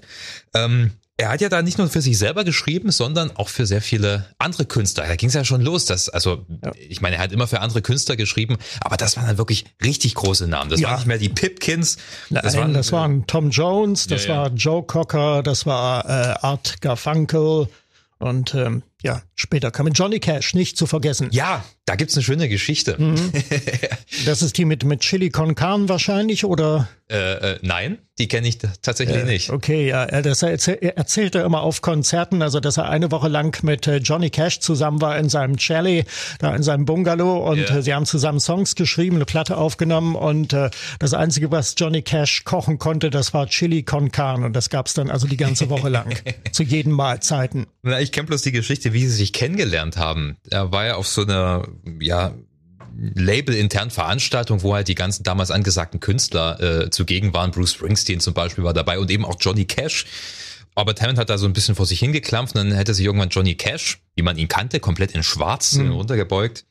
Ähm, 0.54 0.92
er 1.20 1.30
hat 1.30 1.40
ja 1.40 1.48
da 1.48 1.62
nicht 1.62 1.78
nur 1.78 1.88
für 1.88 2.00
sich 2.00 2.16
selber 2.16 2.44
geschrieben, 2.44 2.92
sondern 2.92 3.32
auch 3.36 3.48
für 3.48 3.66
sehr 3.66 3.82
viele 3.82 4.26
andere 4.38 4.66
Künstler. 4.66 5.04
Da 5.04 5.16
ging 5.16 5.28
es 5.28 5.34
ja 5.34 5.44
schon 5.44 5.60
los. 5.60 5.84
Dass, 5.84 6.08
also, 6.08 6.46
ja. 6.64 6.70
ich 6.76 7.00
meine, 7.00 7.16
er 7.16 7.22
hat 7.22 7.32
immer 7.32 7.48
für 7.48 7.60
andere 7.60 7.82
Künstler 7.82 8.14
geschrieben, 8.14 8.56
aber 8.80 8.96
das 8.96 9.16
waren 9.16 9.26
dann 9.26 9.36
wirklich 9.36 9.64
richtig 9.82 10.14
große 10.14 10.46
Namen. 10.46 10.70
Das 10.70 10.78
ja. 10.78 10.88
waren 10.88 10.96
nicht 10.98 11.06
mehr 11.06 11.18
die 11.18 11.28
Pipkins. 11.28 11.98
Nein, 12.30 12.42
das, 12.44 12.56
waren, 12.56 12.72
das 12.72 12.92
waren 12.92 13.26
Tom 13.26 13.50
Jones, 13.50 14.06
das 14.06 14.26
ja, 14.26 14.36
war 14.36 14.50
Joe 14.52 14.84
Cocker, 14.84 15.42
das 15.42 15.66
war 15.66 16.04
äh, 16.08 16.38
Art 16.40 16.80
Garfunkel 16.80 17.68
und 18.18 18.54
ähm, 18.54 18.84
ja, 19.02 19.22
später 19.38 19.70
kam 19.70 19.88
Johnny 19.88 20.20
Cash, 20.20 20.54
nicht 20.54 20.76
zu 20.76 20.86
vergessen. 20.86 21.28
Ja, 21.30 21.64
da 21.86 21.96
gibt's 21.96 22.14
eine 22.14 22.22
schöne 22.22 22.48
Geschichte. 22.48 22.96
Mhm. 22.98 23.32
Das 24.24 24.42
ist 24.42 24.58
die 24.58 24.64
mit, 24.64 24.84
mit 24.84 25.00
Chili 25.00 25.30
con 25.30 25.54
Carne 25.54 25.88
wahrscheinlich, 25.88 26.44
oder? 26.44 26.88
Äh, 27.10 27.52
äh, 27.52 27.58
nein, 27.62 27.98
die 28.18 28.28
kenne 28.28 28.48
ich 28.48 28.58
tatsächlich 28.58 29.16
äh, 29.16 29.24
nicht. 29.24 29.48
Okay, 29.48 29.88
ja, 29.88 30.06
das 30.20 30.42
erzähl, 30.42 30.74
erzählt 30.74 31.34
er 31.34 31.44
immer 31.44 31.62
auf 31.62 31.80
Konzerten, 31.80 32.42
also 32.42 32.60
dass 32.60 32.76
er 32.76 32.90
eine 32.90 33.10
Woche 33.10 33.28
lang 33.28 33.62
mit 33.62 33.86
äh, 33.86 33.96
Johnny 33.96 34.28
Cash 34.28 34.60
zusammen 34.60 35.00
war 35.00 35.18
in 35.18 35.30
seinem 35.30 35.58
Chalet, 35.58 36.06
da 36.38 36.54
in 36.54 36.62
seinem 36.62 36.84
Bungalow 36.84 37.48
und 37.50 37.58
yeah. 37.60 37.78
äh, 37.78 37.82
sie 37.82 37.94
haben 37.94 38.04
zusammen 38.04 38.40
Songs 38.40 38.74
geschrieben, 38.74 39.16
eine 39.16 39.24
Platte 39.24 39.56
aufgenommen 39.56 40.16
und 40.16 40.52
äh, 40.52 40.68
das 40.98 41.14
Einzige, 41.14 41.50
was 41.50 41.74
Johnny 41.78 42.02
Cash 42.02 42.44
kochen 42.44 42.78
konnte, 42.78 43.08
das 43.08 43.32
war 43.32 43.46
Chili 43.46 43.84
con 43.84 44.10
Carne 44.10 44.44
und 44.44 44.54
das 44.54 44.68
gab's 44.68 44.92
dann 44.92 45.10
also 45.10 45.26
die 45.26 45.38
ganze 45.38 45.70
Woche 45.70 45.88
lang, 45.88 46.14
zu 46.52 46.62
jeden 46.62 46.92
Mahlzeiten. 46.92 47.68
Na, 47.82 48.00
ich 48.00 48.12
kenne 48.12 48.26
bloß 48.26 48.42
die 48.42 48.52
Geschichte, 48.52 48.92
wie 48.92 49.06
sie 49.06 49.14
sich 49.14 49.27
kennengelernt 49.32 49.96
haben. 49.96 50.36
Er 50.50 50.72
war 50.72 50.86
ja 50.86 50.94
auf 50.96 51.08
so 51.08 51.22
einer, 51.22 51.66
ja, 52.00 52.34
Label-intern 52.98 53.90
Veranstaltung, 53.90 54.62
wo 54.62 54.74
halt 54.74 54.88
die 54.88 54.96
ganzen 54.96 55.22
damals 55.22 55.52
angesagten 55.52 56.00
Künstler 56.00 56.60
äh, 56.60 56.90
zugegen 56.90 57.32
waren. 57.32 57.52
Bruce 57.52 57.74
Springsteen 57.74 58.18
zum 58.18 58.34
Beispiel 58.34 58.64
war 58.64 58.74
dabei 58.74 58.98
und 58.98 59.10
eben 59.10 59.24
auch 59.24 59.36
Johnny 59.38 59.66
Cash. 59.66 60.06
Aber 60.74 60.94
Hammond 61.00 61.18
hat 61.18 61.30
da 61.30 61.38
so 61.38 61.46
ein 61.46 61.52
bisschen 61.52 61.74
vor 61.74 61.86
sich 61.86 61.98
hingeklampft 61.98 62.54
und 62.54 62.64
dann 62.64 62.76
hätte 62.76 62.94
sich 62.94 63.04
irgendwann 63.04 63.30
Johnny 63.30 63.54
Cash, 63.54 64.00
wie 64.14 64.22
man 64.22 64.36
ihn 64.36 64.48
kannte, 64.48 64.80
komplett 64.80 65.12
in 65.12 65.22
schwarz 65.22 65.74
mhm. 65.74 65.92
runtergebeugt. 65.92 66.64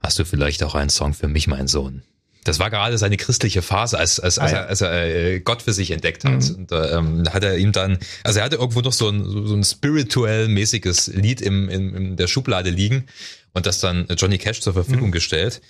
Hast 0.00 0.18
du 0.18 0.24
vielleicht 0.24 0.62
auch 0.62 0.74
einen 0.74 0.90
Song 0.90 1.14
für 1.14 1.28
mich, 1.28 1.46
mein 1.46 1.66
Sohn? 1.66 2.02
Das 2.44 2.58
war 2.58 2.70
gerade 2.70 2.96
seine 2.98 3.16
christliche 3.16 3.62
Phase, 3.62 3.98
als, 3.98 4.20
als, 4.20 4.38
als, 4.38 4.52
ah, 4.52 4.56
ja. 4.56 4.62
er, 4.62 4.68
als 4.68 4.80
er 4.80 5.04
äh, 5.04 5.40
Gott 5.40 5.62
für 5.62 5.72
sich 5.72 5.90
entdeckt 5.90 6.24
hat. 6.24 6.48
Mhm. 6.48 6.54
Und 6.54 6.72
äh, 6.72 6.96
ähm, 6.96 7.24
hat 7.32 7.44
er 7.44 7.56
ihm 7.58 7.72
dann, 7.72 7.98
also 8.24 8.38
er 8.38 8.44
hatte 8.44 8.56
irgendwo 8.56 8.80
noch 8.80 8.92
so 8.92 9.08
ein, 9.08 9.24
so 9.24 9.54
ein 9.54 9.64
spirituell-mäßiges 9.64 11.08
Lied 11.08 11.40
im, 11.40 11.68
in, 11.68 11.94
in 11.94 12.16
der 12.16 12.26
Schublade 12.26 12.70
liegen 12.70 13.06
und 13.52 13.66
das 13.66 13.80
dann 13.80 14.06
Johnny 14.16 14.38
Cash 14.38 14.60
zur 14.60 14.72
Verfügung 14.72 15.08
mhm. 15.08 15.12
gestellt. 15.12 15.60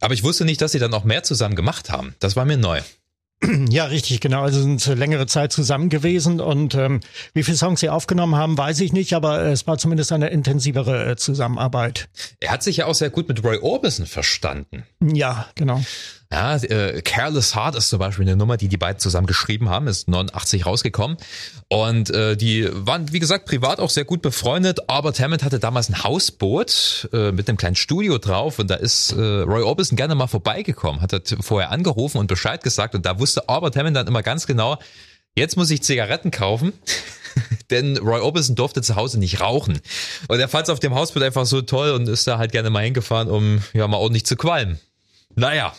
Aber 0.00 0.14
ich 0.14 0.22
wusste 0.22 0.44
nicht, 0.44 0.60
dass 0.60 0.72
sie 0.72 0.78
dann 0.78 0.92
auch 0.92 1.04
mehr 1.04 1.22
zusammen 1.22 1.54
gemacht 1.54 1.90
haben. 1.90 2.14
Das 2.18 2.36
war 2.36 2.44
mir 2.44 2.56
neu. 2.56 2.80
Ja, 3.68 3.84
richtig, 3.84 4.20
genau. 4.20 4.42
Also 4.42 4.60
sind 4.60 4.84
längere 4.86 5.26
Zeit 5.26 5.52
zusammen 5.52 5.88
gewesen 5.88 6.40
und 6.40 6.74
ähm, 6.74 7.00
wie 7.34 7.42
viele 7.42 7.56
Songs 7.56 7.80
sie 7.80 7.88
aufgenommen 7.90 8.36
haben, 8.36 8.56
weiß 8.56 8.80
ich 8.80 8.92
nicht, 8.92 9.12
aber 9.12 9.42
es 9.42 9.66
war 9.66 9.78
zumindest 9.78 10.12
eine 10.12 10.28
intensivere 10.28 11.10
äh, 11.10 11.16
Zusammenarbeit. 11.16 12.08
Er 12.40 12.50
hat 12.52 12.62
sich 12.62 12.78
ja 12.78 12.86
auch 12.86 12.94
sehr 12.94 13.10
gut 13.10 13.28
mit 13.28 13.42
Roy 13.44 13.58
Orbison 13.58 14.06
verstanden. 14.06 14.84
Ja, 15.00 15.46
genau. 15.54 15.82
Ja, 16.32 16.56
äh, 16.56 17.02
Careless 17.02 17.54
Heart 17.54 17.76
ist 17.76 17.88
zum 17.88 18.00
Beispiel 18.00 18.24
eine 18.24 18.36
Nummer, 18.36 18.56
die 18.56 18.68
die 18.68 18.76
beiden 18.76 18.98
zusammen 18.98 19.28
geschrieben 19.28 19.68
haben, 19.68 19.86
ist 19.86 20.08
89 20.08 20.66
rausgekommen. 20.66 21.16
Und 21.68 22.10
äh, 22.10 22.36
die 22.36 22.68
waren, 22.72 23.12
wie 23.12 23.20
gesagt, 23.20 23.46
privat 23.46 23.78
auch 23.78 23.90
sehr 23.90 24.04
gut 24.04 24.22
befreundet. 24.22 24.88
Albert 24.88 25.20
Hammond 25.20 25.44
hatte 25.44 25.60
damals 25.60 25.88
ein 25.88 26.02
Hausboot 26.02 27.08
äh, 27.12 27.30
mit 27.30 27.48
einem 27.48 27.56
kleinen 27.56 27.76
Studio 27.76 28.18
drauf 28.18 28.58
und 28.58 28.68
da 28.70 28.74
ist 28.74 29.12
äh, 29.12 29.20
Roy 29.20 29.62
Orbison 29.62 29.96
gerne 29.96 30.16
mal 30.16 30.26
vorbeigekommen, 30.26 31.00
hat 31.00 31.12
er 31.12 31.22
vorher 31.40 31.70
angerufen 31.70 32.18
und 32.18 32.26
Bescheid 32.26 32.62
gesagt 32.62 32.94
und 32.96 33.06
da 33.06 33.20
wusste 33.20 33.48
Albert 33.48 33.76
Hammond 33.76 33.96
dann 33.96 34.08
immer 34.08 34.22
ganz 34.22 34.46
genau, 34.46 34.78
jetzt 35.36 35.56
muss 35.56 35.70
ich 35.70 35.82
Zigaretten 35.82 36.30
kaufen. 36.30 36.72
denn 37.70 37.98
Roy 37.98 38.20
Orbison 38.20 38.56
durfte 38.56 38.80
zu 38.80 38.96
Hause 38.96 39.18
nicht 39.18 39.40
rauchen. 39.40 39.80
Und 40.28 40.40
er 40.40 40.48
fand 40.48 40.64
es 40.64 40.70
auf 40.70 40.80
dem 40.80 40.94
Hausboot 40.94 41.22
einfach 41.22 41.44
so 41.44 41.60
toll 41.60 41.90
und 41.90 42.08
ist 42.08 42.26
da 42.26 42.38
halt 42.38 42.50
gerne 42.50 42.70
mal 42.70 42.82
hingefahren, 42.82 43.28
um 43.28 43.62
ja 43.74 43.86
mal 43.86 43.98
ordentlich 43.98 44.24
zu 44.24 44.36
qualmen. 44.36 44.80
Naja. 45.38 45.74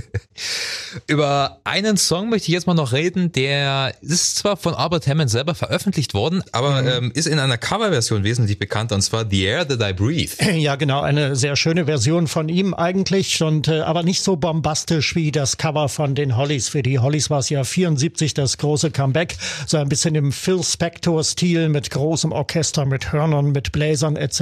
Über 1.06 1.60
einen 1.64 1.96
Song 1.96 2.28
möchte 2.28 2.48
ich 2.48 2.52
jetzt 2.52 2.66
mal 2.66 2.74
noch 2.74 2.92
reden, 2.92 3.32
der 3.32 3.94
ist 4.02 4.36
zwar 4.36 4.58
von 4.58 4.74
Albert 4.74 5.06
Hammond 5.06 5.30
selber 5.30 5.54
veröffentlicht 5.54 6.12
worden, 6.12 6.42
aber 6.52 6.82
mhm. 6.82 6.88
ähm, 6.88 7.12
ist 7.14 7.26
in 7.26 7.38
einer 7.38 7.56
Coverversion 7.56 8.22
wesentlich 8.22 8.58
bekannter, 8.58 8.96
und 8.96 9.02
zwar 9.02 9.28
The 9.28 9.44
Air 9.44 9.66
That 9.66 9.80
I 9.80 9.92
Breathe. 9.94 10.32
Ja, 10.60 10.76
genau, 10.76 11.00
eine 11.00 11.36
sehr 11.36 11.56
schöne 11.56 11.86
Version 11.86 12.26
von 12.26 12.50
ihm 12.50 12.74
eigentlich, 12.74 13.42
und 13.42 13.68
äh, 13.68 13.80
aber 13.80 14.02
nicht 14.02 14.22
so 14.22 14.36
bombastisch 14.36 15.14
wie 15.14 15.32
das 15.32 15.56
Cover 15.56 15.88
von 15.88 16.14
den 16.14 16.36
Hollies. 16.36 16.68
Für 16.68 16.82
die 16.82 16.98
Hollies 16.98 17.30
war 17.30 17.38
es 17.38 17.48
ja 17.48 17.64
74 17.64 18.34
das 18.34 18.58
große 18.58 18.90
Comeback, 18.90 19.36
so 19.66 19.78
ein 19.78 19.88
bisschen 19.88 20.14
im 20.16 20.32
Phil 20.32 20.62
Spector-Stil 20.62 21.70
mit 21.70 21.90
großem 21.90 22.32
Orchester, 22.32 22.84
mit 22.84 23.12
Hörnern, 23.12 23.52
mit 23.52 23.72
Bläsern 23.72 24.16
etc. 24.16 24.40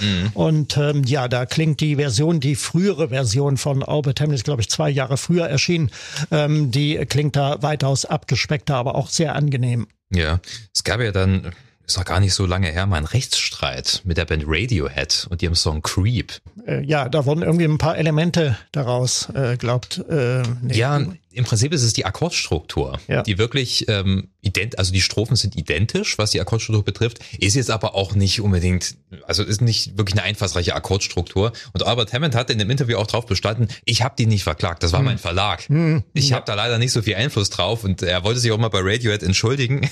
Mhm. 0.00 0.30
Und 0.34 0.76
ähm, 0.76 1.04
ja, 1.04 1.28
da 1.28 1.46
klingt 1.46 1.80
die 1.80 1.96
Version, 1.96 2.40
die 2.40 2.56
frühere 2.56 3.08
Version 3.08 3.53
von 3.56 3.82
Albert 3.82 4.20
Hammond, 4.20 4.34
ist 4.34 4.44
glaube 4.44 4.62
ich 4.62 4.70
zwei 4.70 4.90
Jahre 4.90 5.16
früher 5.16 5.46
erschienen, 5.46 5.90
ähm, 6.30 6.70
die 6.70 6.96
klingt 7.06 7.36
da 7.36 7.62
weitaus 7.62 8.04
abgespeckter, 8.04 8.76
aber 8.76 8.94
auch 8.94 9.08
sehr 9.08 9.34
angenehm. 9.34 9.86
Ja, 10.10 10.40
es 10.72 10.84
gab 10.84 11.00
ja 11.00 11.12
dann 11.12 11.52
ist 11.86 11.98
noch 11.98 12.04
gar 12.04 12.20
nicht 12.20 12.32
so 12.32 12.46
lange 12.46 12.68
her, 12.68 12.86
mal 12.86 12.96
ein 12.96 13.04
Rechtsstreit 13.04 14.00
mit 14.04 14.16
der 14.16 14.24
Band 14.24 14.44
Radiohead 14.46 15.26
und 15.30 15.42
ihrem 15.42 15.54
Song 15.54 15.82
Creep. 15.82 16.32
Äh, 16.66 16.82
ja, 16.82 17.08
da 17.08 17.26
wurden 17.26 17.42
irgendwie 17.42 17.66
ein 17.66 17.78
paar 17.78 17.98
Elemente 17.98 18.56
daraus, 18.72 19.28
äh, 19.34 19.56
glaubt. 19.58 20.02
Äh, 20.08 20.42
nee. 20.62 20.74
Ja, 20.74 21.00
im 21.34 21.44
Prinzip 21.44 21.72
ist 21.72 21.82
es 21.82 21.92
die 21.92 22.04
Akkordstruktur, 22.04 22.98
ja. 23.08 23.22
die 23.22 23.38
wirklich 23.38 23.88
ähm, 23.88 24.28
ident, 24.40 24.78
also 24.78 24.92
die 24.92 25.00
Strophen 25.00 25.36
sind 25.36 25.56
identisch, 25.56 26.16
was 26.18 26.30
die 26.30 26.40
Akkordstruktur 26.40 26.84
betrifft, 26.84 27.18
ist 27.38 27.56
jetzt 27.56 27.70
aber 27.70 27.94
auch 27.94 28.14
nicht 28.14 28.40
unbedingt, 28.40 28.96
also 29.26 29.42
ist 29.42 29.60
nicht 29.60 29.98
wirklich 29.98 30.14
eine 30.14 30.22
einfallsreiche 30.22 30.74
Akkordstruktur. 30.74 31.52
Und 31.72 31.84
Albert 31.84 32.12
Hammond 32.12 32.34
hat 32.34 32.50
in 32.50 32.58
dem 32.58 32.70
Interview 32.70 32.96
auch 32.96 33.06
drauf 33.06 33.26
bestanden, 33.26 33.68
ich 33.84 34.02
habe 34.02 34.14
die 34.16 34.26
nicht 34.26 34.44
verklagt, 34.44 34.82
das 34.82 34.92
war 34.92 35.00
hm. 35.00 35.06
mein 35.06 35.18
Verlag. 35.18 35.68
Hm. 35.68 36.04
Ich 36.12 36.30
ja. 36.30 36.36
habe 36.36 36.46
da 36.46 36.54
leider 36.54 36.78
nicht 36.78 36.92
so 36.92 37.02
viel 37.02 37.16
Einfluss 37.16 37.50
drauf 37.50 37.84
und 37.84 38.02
er 38.02 38.22
wollte 38.24 38.40
sich 38.40 38.52
auch 38.52 38.58
mal 38.58 38.68
bei 38.68 38.80
Radiohead 38.80 39.22
entschuldigen. 39.22 39.88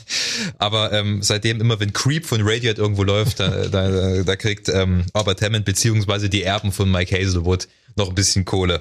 aber 0.58 0.92
ähm, 0.92 1.22
seitdem 1.22 1.60
immer, 1.60 1.80
wenn 1.80 1.92
Creep 1.92 2.24
von 2.24 2.40
Radiohead 2.42 2.78
irgendwo 2.78 3.02
läuft, 3.02 3.40
da, 3.40 3.48
da, 3.68 4.22
da 4.22 4.36
kriegt 4.36 4.68
ähm, 4.68 5.04
Albert 5.12 5.42
Hammond 5.42 5.64
beziehungsweise 5.64 6.28
die 6.30 6.42
Erben 6.42 6.72
von 6.72 6.90
Mike 6.90 7.14
Hazelwood 7.14 7.68
noch 7.96 8.08
ein 8.08 8.14
bisschen 8.14 8.44
Kohle. 8.44 8.80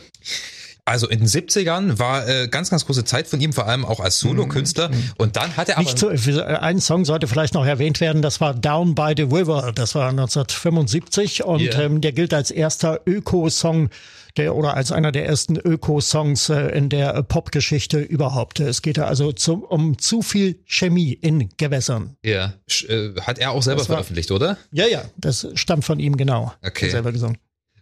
Also 0.88 1.10
in 1.10 1.20
den 1.20 1.28
70ern 1.28 2.00
war 2.00 2.26
äh, 2.30 2.48
ganz, 2.48 2.70
ganz 2.70 2.86
große 2.86 3.04
Zeit 3.04 3.28
von 3.28 3.42
ihm, 3.42 3.52
vor 3.52 3.68
allem 3.68 3.84
auch 3.84 4.00
als 4.00 4.20
Solokünstler. 4.20 4.88
Mhm. 4.88 5.12
Und 5.18 5.36
dann 5.36 5.58
hat 5.58 5.68
er 5.68 5.78
aber. 5.78 5.84
Nicht 5.84 6.00
so, 6.00 6.08
ein 6.08 6.80
Song 6.80 7.04
sollte 7.04 7.28
vielleicht 7.28 7.56
noch 7.56 7.66
erwähnt 7.66 8.00
werden, 8.00 8.22
das 8.22 8.40
war 8.40 8.54
Down 8.54 8.96
by 8.96 9.14
the 9.18 9.24
River. 9.24 9.74
Das 9.76 9.96
war 9.96 10.10
1975 10.12 11.44
und 11.44 11.62
yeah. 11.62 11.82
ähm, 11.82 12.00
der 12.00 12.14
gilt 12.14 12.34
als 12.34 12.52
erster 12.52 13.02
Öko-Song 13.06 13.90
der 14.38 14.56
oder 14.56 14.76
als 14.76 14.94
einer 14.94 15.12
der 15.12 15.26
ersten 15.26 15.58
Öko-Songs 15.58 16.48
äh, 16.50 16.68
in 16.70 16.88
der 16.88 17.16
äh, 17.16 17.24
Popgeschichte 17.24 18.00
überhaupt. 18.00 18.62
Es 18.62 18.82
geht 18.82 18.98
also 18.98 19.34
zum, 19.34 19.64
um 19.64 19.98
zu 19.98 20.22
viel 20.22 20.60
Chemie 20.66 21.12
in 21.12 21.50
Gewässern. 21.58 22.16
Ja, 22.24 22.54
äh, 22.88 23.10
hat 23.22 23.40
er 23.40 23.52
auch 23.52 23.64
selber 23.64 23.82
war, 23.82 23.86
veröffentlicht, 23.88 24.32
oder? 24.32 24.58
Ja, 24.72 24.88
ja, 24.88 25.04
das 25.18 25.48
stammt 25.56 25.84
von 25.84 26.00
ihm 26.00 26.16
genau. 26.16 26.54
Okay. 26.64 26.90
Selber 26.90 27.12
gesungen. 27.12 27.38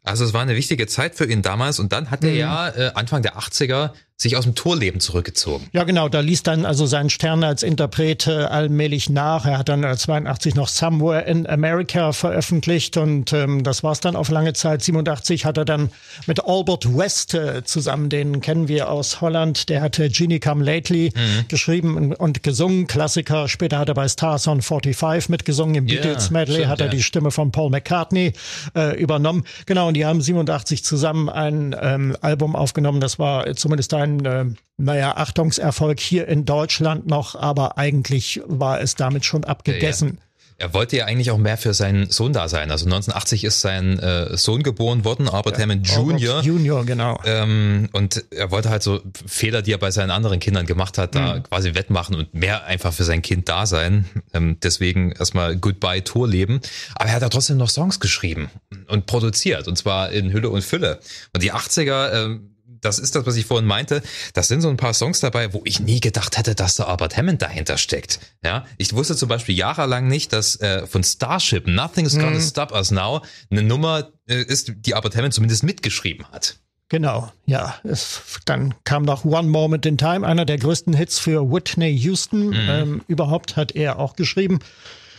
Also 0.05 0.23
es 0.23 0.33
war 0.33 0.41
eine 0.41 0.55
wichtige 0.55 0.87
Zeit 0.87 1.15
für 1.15 1.25
ihn 1.25 1.41
damals 1.41 1.79
und 1.79 1.91
dann 1.91 2.11
hat 2.11 2.23
er 2.23 2.31
mhm. 2.31 2.37
ja 2.37 2.69
äh, 2.69 2.91
Anfang 2.93 3.21
der 3.21 3.37
80er 3.37 3.91
sich 4.17 4.37
aus 4.37 4.45
dem 4.45 4.55
Tourleben 4.55 5.01
zurückgezogen. 5.01 5.67
Ja, 5.73 5.83
genau. 5.83 6.07
Da 6.07 6.21
ließ 6.21 6.43
dann 6.43 6.65
also 6.65 6.85
sein 6.85 7.09
Stern 7.09 7.43
als 7.43 7.63
Interpret 7.63 8.27
äh, 8.27 8.31
allmählich 8.31 9.09
nach. 9.09 9.45
Er 9.45 9.57
hat 9.57 9.67
dann 9.67 9.83
äh, 9.83 9.97
82 9.97 10.55
noch 10.55 10.69
Somewhere 10.69 11.23
in 11.25 11.45
America 11.45 12.13
veröffentlicht 12.13 12.95
und 12.95 13.33
ähm, 13.33 13.63
das 13.63 13.83
war's 13.83 13.99
dann 13.99 14.15
auf 14.15 14.29
lange 14.29 14.53
Zeit. 14.53 14.81
87 14.83 15.43
hat 15.43 15.57
er 15.57 15.65
dann 15.65 15.89
mit 16.27 16.45
Albert 16.45 16.95
West 16.97 17.33
äh, 17.33 17.65
zusammen, 17.65 18.07
den 18.07 18.39
kennen 18.39 18.69
wir 18.69 18.89
aus 18.89 19.19
Holland. 19.19 19.67
Der 19.67 19.81
hatte 19.81 20.09
Genie 20.09 20.39
Come 20.39 20.63
Lately 20.63 21.11
mhm. 21.13 21.47
geschrieben 21.49 22.13
und 22.13 22.41
gesungen, 22.41 22.87
Klassiker. 22.87 23.49
Später 23.49 23.79
hat 23.79 23.89
er 23.89 23.95
bei 23.95 24.07
Stars 24.07 24.47
on 24.47 24.61
45 24.61 25.27
mitgesungen. 25.27 25.75
Im 25.75 25.87
yeah, 25.89 26.01
Beatles 26.01 26.29
Medley 26.29 26.55
stimmt, 26.55 26.69
hat 26.69 26.79
er 26.79 26.85
ja. 26.85 26.91
die 26.91 27.03
Stimme 27.03 27.31
von 27.31 27.51
Paul 27.51 27.69
McCartney 27.69 28.31
äh, 28.77 28.97
übernommen. 28.97 29.43
Genau, 29.65 29.89
und 29.89 29.95
die 29.95 30.05
haben 30.05 30.21
87 30.21 30.85
zusammen 30.85 31.27
ein 31.27 31.75
ähm, 31.81 32.15
Album 32.21 32.55
aufgenommen. 32.55 33.01
Das 33.01 33.19
war 33.19 33.53
zumindest 33.57 33.91
da 33.91 34.04
ein, 34.05 34.25
äh, 34.25 34.45
naja, 34.77 35.17
Achtungserfolg 35.17 35.99
hier 35.99 36.27
in 36.27 36.45
Deutschland 36.45 37.07
noch, 37.07 37.35
aber 37.35 37.77
eigentlich 37.77 38.41
war 38.45 38.81
es 38.81 38.95
damit 38.95 39.25
schon 39.25 39.43
abgegessen. 39.43 40.07
Ja, 40.07 40.13
ja. 40.15 40.19
Er 40.57 40.73
wollte 40.73 40.95
ja 40.95 41.05
eigentlich 41.05 41.31
auch 41.31 41.37
mehr 41.37 41.57
für 41.57 41.73
seinen 41.73 42.09
Sohn 42.09 42.31
da 42.31 42.47
sein. 42.47 42.71
Also 42.71 42.85
1980 42.85 43.43
ist 43.43 43.59
sein 43.59 43.99
äh, 43.99 44.37
Sohn 44.37 44.63
geboren 44.63 45.03
worden, 45.03 45.27
Albert 45.27 45.57
ja, 45.57 45.63
Hammond 45.63 45.85
Jr. 45.85 46.39
Junior, 46.41 46.85
genau. 46.85 47.19
Ähm, 47.25 47.89
und 47.91 48.23
er 48.31 48.51
wollte 48.51 48.69
halt 48.69 48.81
so 48.81 49.01
Fehler, 49.25 49.61
die 49.61 49.73
er 49.73 49.77
bei 49.79 49.91
seinen 49.91 50.11
anderen 50.11 50.39
Kindern 50.39 50.65
gemacht 50.65 50.97
hat, 50.97 51.13
da 51.13 51.35
mhm. 51.35 51.43
quasi 51.43 51.75
wettmachen 51.75 52.15
und 52.15 52.33
mehr 52.33 52.63
einfach 52.65 52.93
für 52.93 53.03
sein 53.03 53.21
Kind 53.21 53.49
da 53.49 53.65
sein. 53.65 54.05
Ähm, 54.33 54.57
deswegen 54.63 55.11
erstmal 55.11 55.57
Goodbye 55.57 56.03
Tour 56.03 56.27
leben. 56.27 56.61
Aber 56.95 57.09
er 57.09 57.15
hat 57.15 57.21
ja 57.21 57.29
trotzdem 57.29 57.57
noch 57.57 57.69
Songs 57.69 57.99
geschrieben 57.99 58.49
und 58.87 59.07
produziert. 59.07 59.67
Und 59.67 59.77
zwar 59.77 60.11
in 60.11 60.31
Hülle 60.31 60.49
und 60.49 60.63
Fülle. 60.63 60.99
Und 61.33 61.43
die 61.43 61.53
80er, 61.53 62.13
ähm, 62.13 62.54
das 62.85 62.99
ist 62.99 63.15
das, 63.15 63.25
was 63.25 63.35
ich 63.35 63.45
vorhin 63.45 63.67
meinte. 63.67 64.01
Das 64.33 64.47
sind 64.47 64.61
so 64.61 64.69
ein 64.69 64.77
paar 64.77 64.93
Songs 64.93 65.19
dabei, 65.19 65.53
wo 65.53 65.61
ich 65.65 65.79
nie 65.79 65.99
gedacht 65.99 66.37
hätte, 66.37 66.55
dass 66.55 66.75
da 66.75 66.85
Albert 66.85 67.17
Hammond 67.17 67.41
dahinter 67.41 67.77
steckt. 67.77 68.19
Ja, 68.43 68.65
ich 68.77 68.93
wusste 68.93 69.15
zum 69.15 69.29
Beispiel 69.29 69.55
jahrelang 69.55 70.07
nicht, 70.07 70.31
dass 70.33 70.59
äh, 70.61 70.85
von 70.87 71.03
Starship 71.03 71.67
Nothing's 71.67 72.15
Gonna 72.15 72.37
mhm. 72.37 72.41
Stop 72.41 72.71
Us 72.71 72.91
Now 72.91 73.21
eine 73.49 73.63
Nummer 73.63 74.11
äh, 74.27 74.43
ist, 74.43 74.71
die 74.75 74.93
Albert 74.93 75.15
Hammond 75.15 75.33
zumindest 75.33 75.63
mitgeschrieben 75.63 76.25
hat. 76.31 76.57
Genau, 76.89 77.31
ja. 77.47 77.75
Es, 77.83 78.21
dann 78.45 78.75
kam 78.83 79.03
noch 79.03 79.25
One 79.25 79.49
Moment 79.49 79.85
in 79.87 79.97
Time, 79.97 80.25
einer 80.25 80.45
der 80.45 80.57
größten 80.57 80.93
Hits 80.93 81.17
für 81.17 81.51
Whitney 81.51 81.89
Houston. 81.89 82.49
Mhm. 82.49 82.69
Ähm, 82.69 83.01
überhaupt 83.07 83.55
hat 83.55 83.75
er 83.75 83.97
auch 83.97 84.15
geschrieben. 84.15 84.59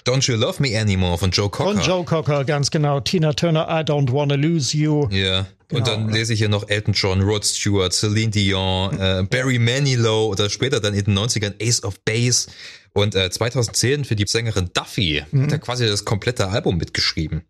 Don't 0.06 0.30
You 0.30 0.36
Love 0.36 0.62
Me 0.62 0.78
Anymore 0.78 1.18
von 1.18 1.30
Joe 1.32 1.50
Cocker. 1.50 1.74
Von 1.74 1.82
Joe 1.82 2.04
Cocker, 2.04 2.44
ganz 2.44 2.70
genau. 2.70 3.00
Tina 3.00 3.32
Turner, 3.32 3.66
I 3.68 3.82
Don't 3.82 4.12
Wanna 4.12 4.36
Lose 4.36 4.76
You. 4.76 5.08
Ja. 5.10 5.46
Genau. 5.68 5.80
Und 5.80 5.88
dann 5.88 6.08
lese 6.10 6.32
ich 6.32 6.38
hier 6.38 6.48
noch 6.48 6.68
Elton 6.68 6.94
John, 6.94 7.22
Rod 7.22 7.44
Stewart, 7.44 7.92
Celine 7.92 8.30
Dion, 8.30 8.96
äh, 9.00 9.24
Barry 9.28 9.58
Manilow 9.58 10.28
oder 10.28 10.48
später 10.48 10.78
dann 10.78 10.94
in 10.94 11.06
den 11.06 11.18
90ern 11.18 11.54
Ace 11.60 11.82
of 11.82 11.98
Base. 12.04 12.48
Und 12.92 13.16
äh, 13.16 13.28
2010 13.28 14.04
für 14.04 14.14
die 14.14 14.26
Sängerin 14.26 14.70
Duffy 14.72 15.24
mhm. 15.32 15.42
hat 15.42 15.52
er 15.52 15.58
quasi 15.58 15.86
das 15.86 16.04
komplette 16.04 16.48
Album 16.48 16.76
mitgeschrieben. 16.76 17.42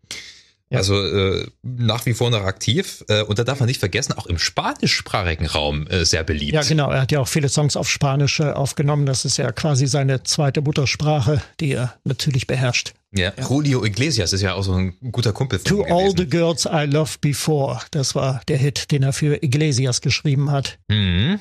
Ja. 0.69 0.79
Also 0.79 1.01
äh, 1.01 1.47
nach 1.63 2.05
wie 2.05 2.13
vor 2.13 2.29
noch 2.29 2.43
aktiv. 2.43 3.03
Äh, 3.07 3.23
und 3.23 3.39
da 3.39 3.43
darf 3.43 3.59
man 3.59 3.67
nicht 3.67 3.79
vergessen, 3.79 4.13
auch 4.13 4.25
im 4.25 4.37
spanischsprachigen 4.37 5.47
Raum 5.47 5.87
äh, 5.87 6.03
sehr 6.03 6.23
beliebt. 6.23 6.53
Ja, 6.53 6.61
genau. 6.61 6.91
Er 6.91 7.01
hat 7.01 7.11
ja 7.11 7.21
auch 7.21 7.27
viele 7.27 7.47
Songs 7.47 7.77
auf 7.77 7.89
Spanisch 7.89 8.39
äh, 8.41 8.51
aufgenommen. 8.51 9.05
Das 9.05 9.23
ist 9.23 9.37
ja 9.37 9.51
quasi 9.51 9.87
seine 9.87 10.23
zweite 10.23 10.61
Muttersprache, 10.61 11.41
die 11.61 11.71
er 11.71 11.95
natürlich 12.03 12.47
beherrscht. 12.47 12.93
Ja, 13.13 13.31
ja. 13.37 13.47
Julio 13.49 13.85
Iglesias 13.85 14.33
ist 14.33 14.41
ja 14.41 14.55
auch 14.55 14.63
so 14.63 14.73
ein 14.73 14.93
guter 15.11 15.31
Kumpel 15.31 15.59
von 15.59 15.69
To 15.69 15.83
All 15.85 16.13
the 16.15 16.27
Girls 16.27 16.65
I 16.65 16.85
Loved 16.85 17.21
Before. 17.21 17.79
Das 17.91 18.15
war 18.15 18.41
der 18.49 18.57
Hit, 18.57 18.91
den 18.91 19.03
er 19.03 19.13
für 19.13 19.41
Iglesias 19.41 20.01
geschrieben 20.01 20.51
hat. 20.51 20.77
Mhm. 20.89 21.39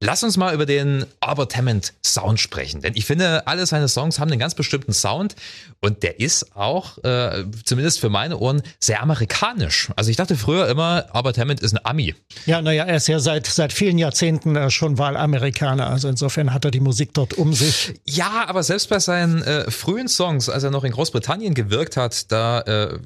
Lass 0.00 0.22
uns 0.22 0.36
mal 0.36 0.54
über 0.54 0.64
den 0.64 1.06
Albert 1.18 1.56
Hammond 1.56 1.92
Sound 2.06 2.38
sprechen, 2.38 2.82
denn 2.82 2.92
ich 2.94 3.04
finde, 3.04 3.48
alle 3.48 3.66
seine 3.66 3.88
Songs 3.88 4.20
haben 4.20 4.30
einen 4.30 4.38
ganz 4.38 4.54
bestimmten 4.54 4.92
Sound 4.92 5.34
und 5.80 6.04
der 6.04 6.20
ist 6.20 6.54
auch, 6.54 6.98
äh, 7.02 7.44
zumindest 7.64 7.98
für 7.98 8.08
meine 8.08 8.38
Ohren, 8.38 8.62
sehr 8.78 9.02
amerikanisch. 9.02 9.90
Also 9.96 10.12
ich 10.12 10.16
dachte 10.16 10.36
früher 10.36 10.68
immer, 10.68 11.06
Albert 11.12 11.36
Hammond 11.38 11.58
ist 11.62 11.72
ein 11.72 11.84
Ami. 11.84 12.14
Ja, 12.46 12.62
naja, 12.62 12.84
er 12.84 12.94
ist 12.94 13.08
ja 13.08 13.18
seit, 13.18 13.48
seit 13.48 13.72
vielen 13.72 13.98
Jahrzehnten 13.98 14.54
äh, 14.54 14.70
schon 14.70 14.98
Wahlamerikaner, 14.98 15.88
also 15.90 16.06
insofern 16.06 16.54
hat 16.54 16.64
er 16.64 16.70
die 16.70 16.78
Musik 16.78 17.12
dort 17.12 17.34
um 17.34 17.52
sich. 17.52 17.94
Ja, 18.04 18.44
aber 18.46 18.62
selbst 18.62 18.90
bei 18.90 19.00
seinen 19.00 19.42
äh, 19.42 19.68
frühen 19.68 20.06
Songs, 20.06 20.48
als 20.48 20.62
er 20.62 20.70
noch 20.70 20.84
in 20.84 20.92
Großbritannien 20.92 21.54
gewirkt 21.54 21.96
hat, 21.96 22.30
da 22.30 22.60
äh, 22.60 23.00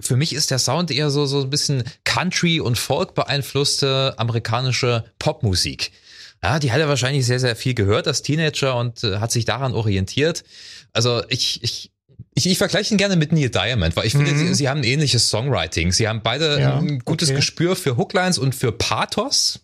für 0.00 0.16
mich 0.16 0.34
ist 0.34 0.50
der 0.50 0.58
Sound 0.58 0.90
eher 0.90 1.08
so, 1.08 1.24
so 1.24 1.40
ein 1.40 1.48
bisschen 1.48 1.84
Country 2.04 2.60
und 2.60 2.76
Folk 2.76 3.14
beeinflusste 3.14 4.12
amerikanische 4.18 5.04
Popmusik. 5.18 5.92
Ja, 6.42 6.58
die 6.58 6.72
hat 6.72 6.80
er 6.80 6.88
wahrscheinlich 6.88 7.26
sehr, 7.26 7.40
sehr 7.40 7.56
viel 7.56 7.74
gehört 7.74 8.06
als 8.06 8.22
Teenager 8.22 8.76
und 8.76 9.02
äh, 9.04 9.18
hat 9.18 9.32
sich 9.32 9.44
daran 9.44 9.74
orientiert. 9.74 10.44
Also 10.92 11.22
ich, 11.28 11.62
ich, 11.62 11.90
ich, 12.34 12.46
ich 12.46 12.58
vergleiche 12.58 12.94
ihn 12.94 12.98
gerne 12.98 13.16
mit 13.16 13.32
Neil 13.32 13.50
Diamond, 13.50 13.96
weil 13.96 14.06
ich 14.06 14.12
finde, 14.12 14.32
mhm. 14.32 14.38
sie, 14.38 14.54
sie 14.54 14.68
haben 14.68 14.80
ein 14.80 14.84
ähnliches 14.84 15.28
Songwriting. 15.28 15.92
Sie 15.92 16.06
haben 16.08 16.22
beide 16.22 16.60
ja, 16.60 16.78
ein 16.78 17.00
gutes 17.00 17.30
okay. 17.30 17.36
Gespür 17.36 17.76
für 17.76 17.96
Hooklines 17.96 18.38
und 18.38 18.54
für 18.54 18.72
Pathos. 18.72 19.60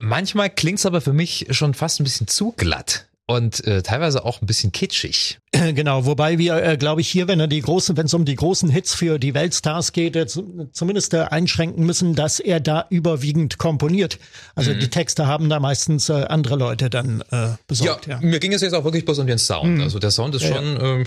Manchmal 0.00 0.50
klingt's 0.50 0.86
aber 0.86 1.00
für 1.00 1.12
mich 1.12 1.46
schon 1.50 1.74
fast 1.74 2.00
ein 2.00 2.04
bisschen 2.04 2.28
zu 2.28 2.52
glatt 2.52 3.07
und 3.28 3.64
äh, 3.66 3.82
teilweise 3.82 4.24
auch 4.24 4.40
ein 4.40 4.46
bisschen 4.46 4.72
kitschig. 4.72 5.38
Genau, 5.52 6.06
wobei 6.06 6.38
wir, 6.38 6.62
äh, 6.62 6.76
glaube 6.76 7.02
ich, 7.02 7.08
hier, 7.08 7.28
wenn 7.28 7.40
er 7.40 7.46
die 7.46 7.60
großen, 7.60 7.96
wenn 7.96 8.06
es 8.06 8.14
um 8.14 8.24
die 8.24 8.34
großen 8.34 8.70
Hits 8.70 8.94
für 8.94 9.18
die 9.18 9.34
Weltstars 9.34 9.92
geht, 9.92 10.16
äh, 10.16 10.26
zumindest 10.26 11.14
äh, 11.14 11.20
einschränken 11.20 11.84
müssen, 11.84 12.14
dass 12.14 12.40
er 12.40 12.60
da 12.60 12.86
überwiegend 12.90 13.58
komponiert. 13.58 14.18
Also 14.54 14.72
mhm. 14.72 14.80
die 14.80 14.88
Texte 14.88 15.26
haben 15.26 15.50
da 15.50 15.60
meistens 15.60 16.08
äh, 16.08 16.24
andere 16.28 16.56
Leute 16.56 16.88
dann 16.88 17.22
äh, 17.30 17.48
besorgt. 17.66 18.06
Ja, 18.06 18.14
ja, 18.14 18.26
mir 18.26 18.40
ging 18.40 18.52
es 18.52 18.62
jetzt 18.62 18.72
auch 18.72 18.84
wirklich 18.84 19.04
bloß 19.04 19.18
um 19.18 19.26
den 19.26 19.38
Sound. 19.38 19.76
Mhm. 19.76 19.82
Also 19.82 19.98
der 19.98 20.10
Sound 20.10 20.34
ist 20.34 20.42
ja, 20.42 20.54
schon 20.54 20.76
ja. 20.76 20.96
Äh, 21.00 21.04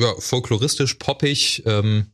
ja 0.00 0.14
folkloristisch, 0.18 0.94
poppig. 0.94 1.62
Ähm, 1.64 2.06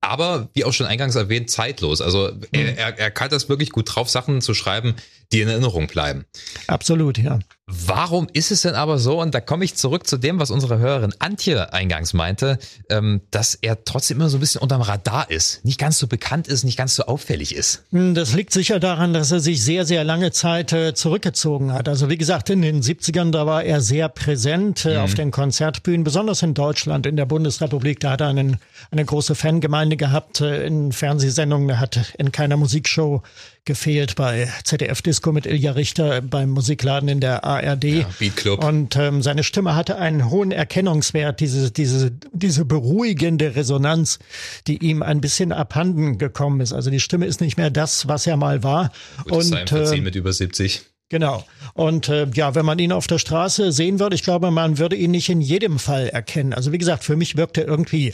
aber 0.00 0.48
wie 0.54 0.64
auch 0.64 0.72
schon 0.72 0.86
eingangs 0.86 1.14
erwähnt, 1.14 1.50
zeitlos. 1.50 2.00
Also 2.00 2.30
mhm. 2.32 2.40
er, 2.52 2.98
er 2.98 3.10
kann 3.10 3.30
das 3.30 3.48
wirklich 3.48 3.70
gut 3.70 3.94
drauf, 3.94 4.10
Sachen 4.10 4.40
zu 4.40 4.54
schreiben, 4.54 4.94
die 5.32 5.40
in 5.40 5.48
Erinnerung 5.48 5.86
bleiben. 5.86 6.24
Absolut, 6.66 7.18
ja. 7.18 7.38
Warum 7.68 8.28
ist 8.32 8.52
es 8.52 8.62
denn 8.62 8.76
aber 8.76 9.00
so, 9.00 9.20
und 9.20 9.34
da 9.34 9.40
komme 9.40 9.64
ich 9.64 9.74
zurück 9.74 10.06
zu 10.06 10.18
dem, 10.18 10.38
was 10.38 10.52
unsere 10.52 10.78
Hörerin 10.78 11.12
Antje 11.18 11.72
eingangs 11.72 12.14
meinte, 12.14 12.60
ähm, 12.90 13.22
dass 13.32 13.56
er 13.56 13.84
trotzdem 13.84 14.18
immer 14.18 14.28
so 14.28 14.36
ein 14.36 14.40
bisschen 14.40 14.60
unterm 14.60 14.82
Radar 14.82 15.32
ist, 15.32 15.64
nicht 15.64 15.80
ganz 15.80 15.98
so 15.98 16.06
bekannt 16.06 16.46
ist, 16.46 16.62
nicht 16.62 16.78
ganz 16.78 16.94
so 16.94 17.06
auffällig 17.06 17.56
ist? 17.56 17.82
Hm, 17.90 18.14
das 18.14 18.34
liegt 18.34 18.52
sicher 18.52 18.78
daran, 18.78 19.12
dass 19.12 19.32
er 19.32 19.40
sich 19.40 19.64
sehr, 19.64 19.84
sehr 19.84 20.04
lange 20.04 20.30
Zeit 20.30 20.72
äh, 20.72 20.94
zurückgezogen 20.94 21.72
hat. 21.72 21.88
Also 21.88 22.08
wie 22.08 22.16
gesagt, 22.16 22.50
in 22.50 22.62
den 22.62 22.82
70ern, 22.82 23.32
da 23.32 23.46
war 23.46 23.64
er 23.64 23.80
sehr 23.80 24.08
präsent 24.10 24.84
äh, 24.84 24.94
mhm. 24.94 25.00
auf 25.00 25.14
den 25.14 25.32
Konzertbühnen, 25.32 26.04
besonders 26.04 26.42
in 26.42 26.54
Deutschland, 26.54 27.04
in 27.04 27.16
der 27.16 27.26
Bundesrepublik. 27.26 27.98
Da 27.98 28.12
hat 28.12 28.20
er 28.20 28.28
einen, 28.28 28.58
eine 28.92 29.04
große 29.04 29.34
Fangemeinde 29.34 29.96
gehabt 29.96 30.40
äh, 30.40 30.64
in 30.64 30.92
Fernsehsendungen, 30.92 31.68
er 31.68 31.80
hat 31.80 32.14
in 32.16 32.30
keiner 32.30 32.56
Musikshow 32.56 33.24
gefehlt 33.66 34.14
bei 34.14 34.50
ZDF 34.64 35.02
Disco 35.02 35.32
mit 35.32 35.44
Ilja 35.44 35.72
Richter 35.72 36.22
beim 36.22 36.50
Musikladen 36.50 37.08
in 37.08 37.20
der 37.20 37.44
ARD. 37.44 37.84
Ja, 37.84 38.08
Beat 38.18 38.36
Club. 38.36 38.64
Und 38.64 38.96
ähm, 38.96 39.20
seine 39.20 39.42
Stimme 39.42 39.74
hatte 39.74 39.98
einen 39.98 40.30
hohen 40.30 40.52
Erkennungswert, 40.52 41.40
diese, 41.40 41.70
diese, 41.70 42.12
diese 42.32 42.64
beruhigende 42.64 43.56
Resonanz, 43.56 44.18
die 44.66 44.78
ihm 44.78 45.02
ein 45.02 45.20
bisschen 45.20 45.52
abhanden 45.52 46.16
gekommen 46.16 46.60
ist. 46.60 46.72
Also 46.72 46.90
die 46.90 47.00
Stimme 47.00 47.26
ist 47.26 47.40
nicht 47.42 47.58
mehr 47.58 47.70
das, 47.70 48.08
was 48.08 48.26
er 48.26 48.36
mal 48.38 48.62
war. 48.62 48.92
Gut, 49.24 49.52
und 49.52 49.72
äh, 49.72 50.00
mit 50.00 50.14
über 50.14 50.32
70. 50.32 50.82
Genau. 51.08 51.44
Und 51.74 52.08
äh, 52.08 52.26
ja, 52.34 52.56
wenn 52.56 52.66
man 52.66 52.80
ihn 52.80 52.90
auf 52.90 53.06
der 53.06 53.18
Straße 53.18 53.70
sehen 53.70 54.00
würde, 54.00 54.16
ich 54.16 54.24
glaube, 54.24 54.50
man 54.50 54.78
würde 54.78 54.96
ihn 54.96 55.12
nicht 55.12 55.28
in 55.28 55.40
jedem 55.40 55.78
Fall 55.78 56.08
erkennen. 56.08 56.52
Also 56.52 56.72
wie 56.72 56.78
gesagt, 56.78 57.04
für 57.04 57.14
mich 57.14 57.36
wirkt 57.36 57.58
er 57.58 57.66
irgendwie 57.66 58.12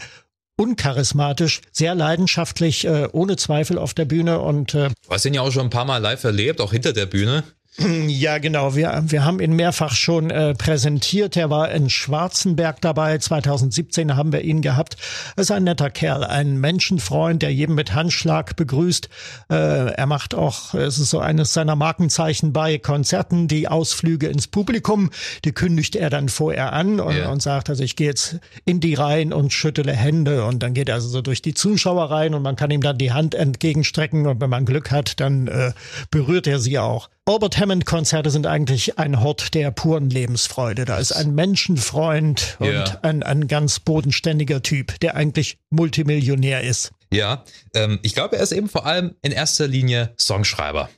uncharismatisch, 0.56 1.60
sehr 1.72 1.94
leidenschaftlich, 1.94 2.84
äh, 2.86 3.08
ohne 3.12 3.36
Zweifel 3.36 3.78
auf 3.78 3.94
der 3.94 4.04
Bühne 4.04 4.40
und 4.40 4.74
äh, 4.74 4.88
Du 4.88 5.10
hast 5.10 5.24
ihn 5.24 5.34
ja 5.34 5.42
auch 5.42 5.50
schon 5.50 5.66
ein 5.66 5.70
paar 5.70 5.84
Mal 5.84 5.98
live 5.98 6.24
erlebt, 6.24 6.60
auch 6.60 6.72
hinter 6.72 6.92
der 6.92 7.06
Bühne. 7.06 7.44
Ja, 7.78 8.36
genau. 8.36 8.76
Wir, 8.76 9.02
wir 9.06 9.24
haben 9.24 9.40
ihn 9.40 9.56
mehrfach 9.56 9.94
schon 9.94 10.30
äh, 10.30 10.54
präsentiert. 10.54 11.38
Er 11.38 11.48
war 11.48 11.70
in 11.70 11.88
Schwarzenberg 11.88 12.82
dabei. 12.82 13.16
2017 13.16 14.14
haben 14.14 14.30
wir 14.30 14.42
ihn 14.42 14.60
gehabt. 14.60 14.96
Er 15.36 15.40
ist 15.40 15.50
ein 15.50 15.64
netter 15.64 15.88
Kerl, 15.88 16.22
ein 16.22 16.60
Menschenfreund, 16.60 17.40
der 17.40 17.52
jedem 17.52 17.74
mit 17.74 17.94
Handschlag 17.94 18.56
begrüßt. 18.56 19.08
Äh, 19.50 19.54
er 19.94 20.06
macht 20.06 20.34
auch, 20.34 20.74
es 20.74 20.98
ist 20.98 21.08
so 21.08 21.18
eines 21.20 21.54
seiner 21.54 21.74
Markenzeichen 21.74 22.52
bei 22.52 22.76
Konzerten, 22.76 23.48
die 23.48 23.68
Ausflüge 23.68 24.26
ins 24.26 24.48
Publikum. 24.48 25.08
Die 25.46 25.52
kündigt 25.52 25.96
er 25.96 26.10
dann 26.10 26.28
vorher 26.28 26.74
an 26.74 27.00
und, 27.00 27.14
yeah. 27.14 27.30
und 27.30 27.40
sagt, 27.40 27.70
also 27.70 27.82
ich 27.82 27.96
gehe 27.96 28.08
jetzt 28.08 28.38
in 28.66 28.80
die 28.80 28.94
Reihen 28.94 29.32
und 29.32 29.50
schüttele 29.50 29.92
Hände. 29.92 30.44
Und 30.44 30.62
dann 30.62 30.74
geht 30.74 30.90
er 30.90 30.96
also 30.96 31.08
so 31.08 31.22
durch 31.22 31.40
die 31.40 31.54
Zuschauer 31.54 32.10
rein 32.10 32.34
und 32.34 32.42
man 32.42 32.56
kann 32.56 32.70
ihm 32.70 32.82
dann 32.82 32.98
die 32.98 33.12
Hand 33.12 33.34
entgegenstrecken. 33.34 34.26
Und 34.26 34.42
wenn 34.42 34.50
man 34.50 34.66
Glück 34.66 34.90
hat, 34.90 35.20
dann 35.20 35.46
äh, 35.46 35.72
berührt 36.10 36.46
er 36.46 36.58
sie 36.58 36.78
auch. 36.78 37.08
Albert 37.24 37.56
Hammond-Konzerte 37.56 38.30
sind 38.30 38.48
eigentlich 38.48 38.98
ein 38.98 39.22
Hort 39.22 39.54
der 39.54 39.70
puren 39.70 40.10
Lebensfreude. 40.10 40.84
Da 40.84 40.98
ist 40.98 41.12
ein 41.12 41.36
Menschenfreund 41.36 42.56
und 42.58 42.72
ja. 42.72 42.98
ein, 43.02 43.22
ein 43.22 43.46
ganz 43.46 43.78
bodenständiger 43.78 44.60
Typ, 44.60 44.98
der 44.98 45.14
eigentlich 45.14 45.56
Multimillionär 45.70 46.62
ist. 46.62 46.90
Ja, 47.12 47.44
ähm, 47.74 48.00
ich 48.02 48.14
glaube, 48.14 48.36
er 48.36 48.42
ist 48.42 48.50
eben 48.50 48.68
vor 48.68 48.86
allem 48.86 49.14
in 49.22 49.30
erster 49.30 49.68
Linie 49.68 50.14
Songschreiber. 50.18 50.88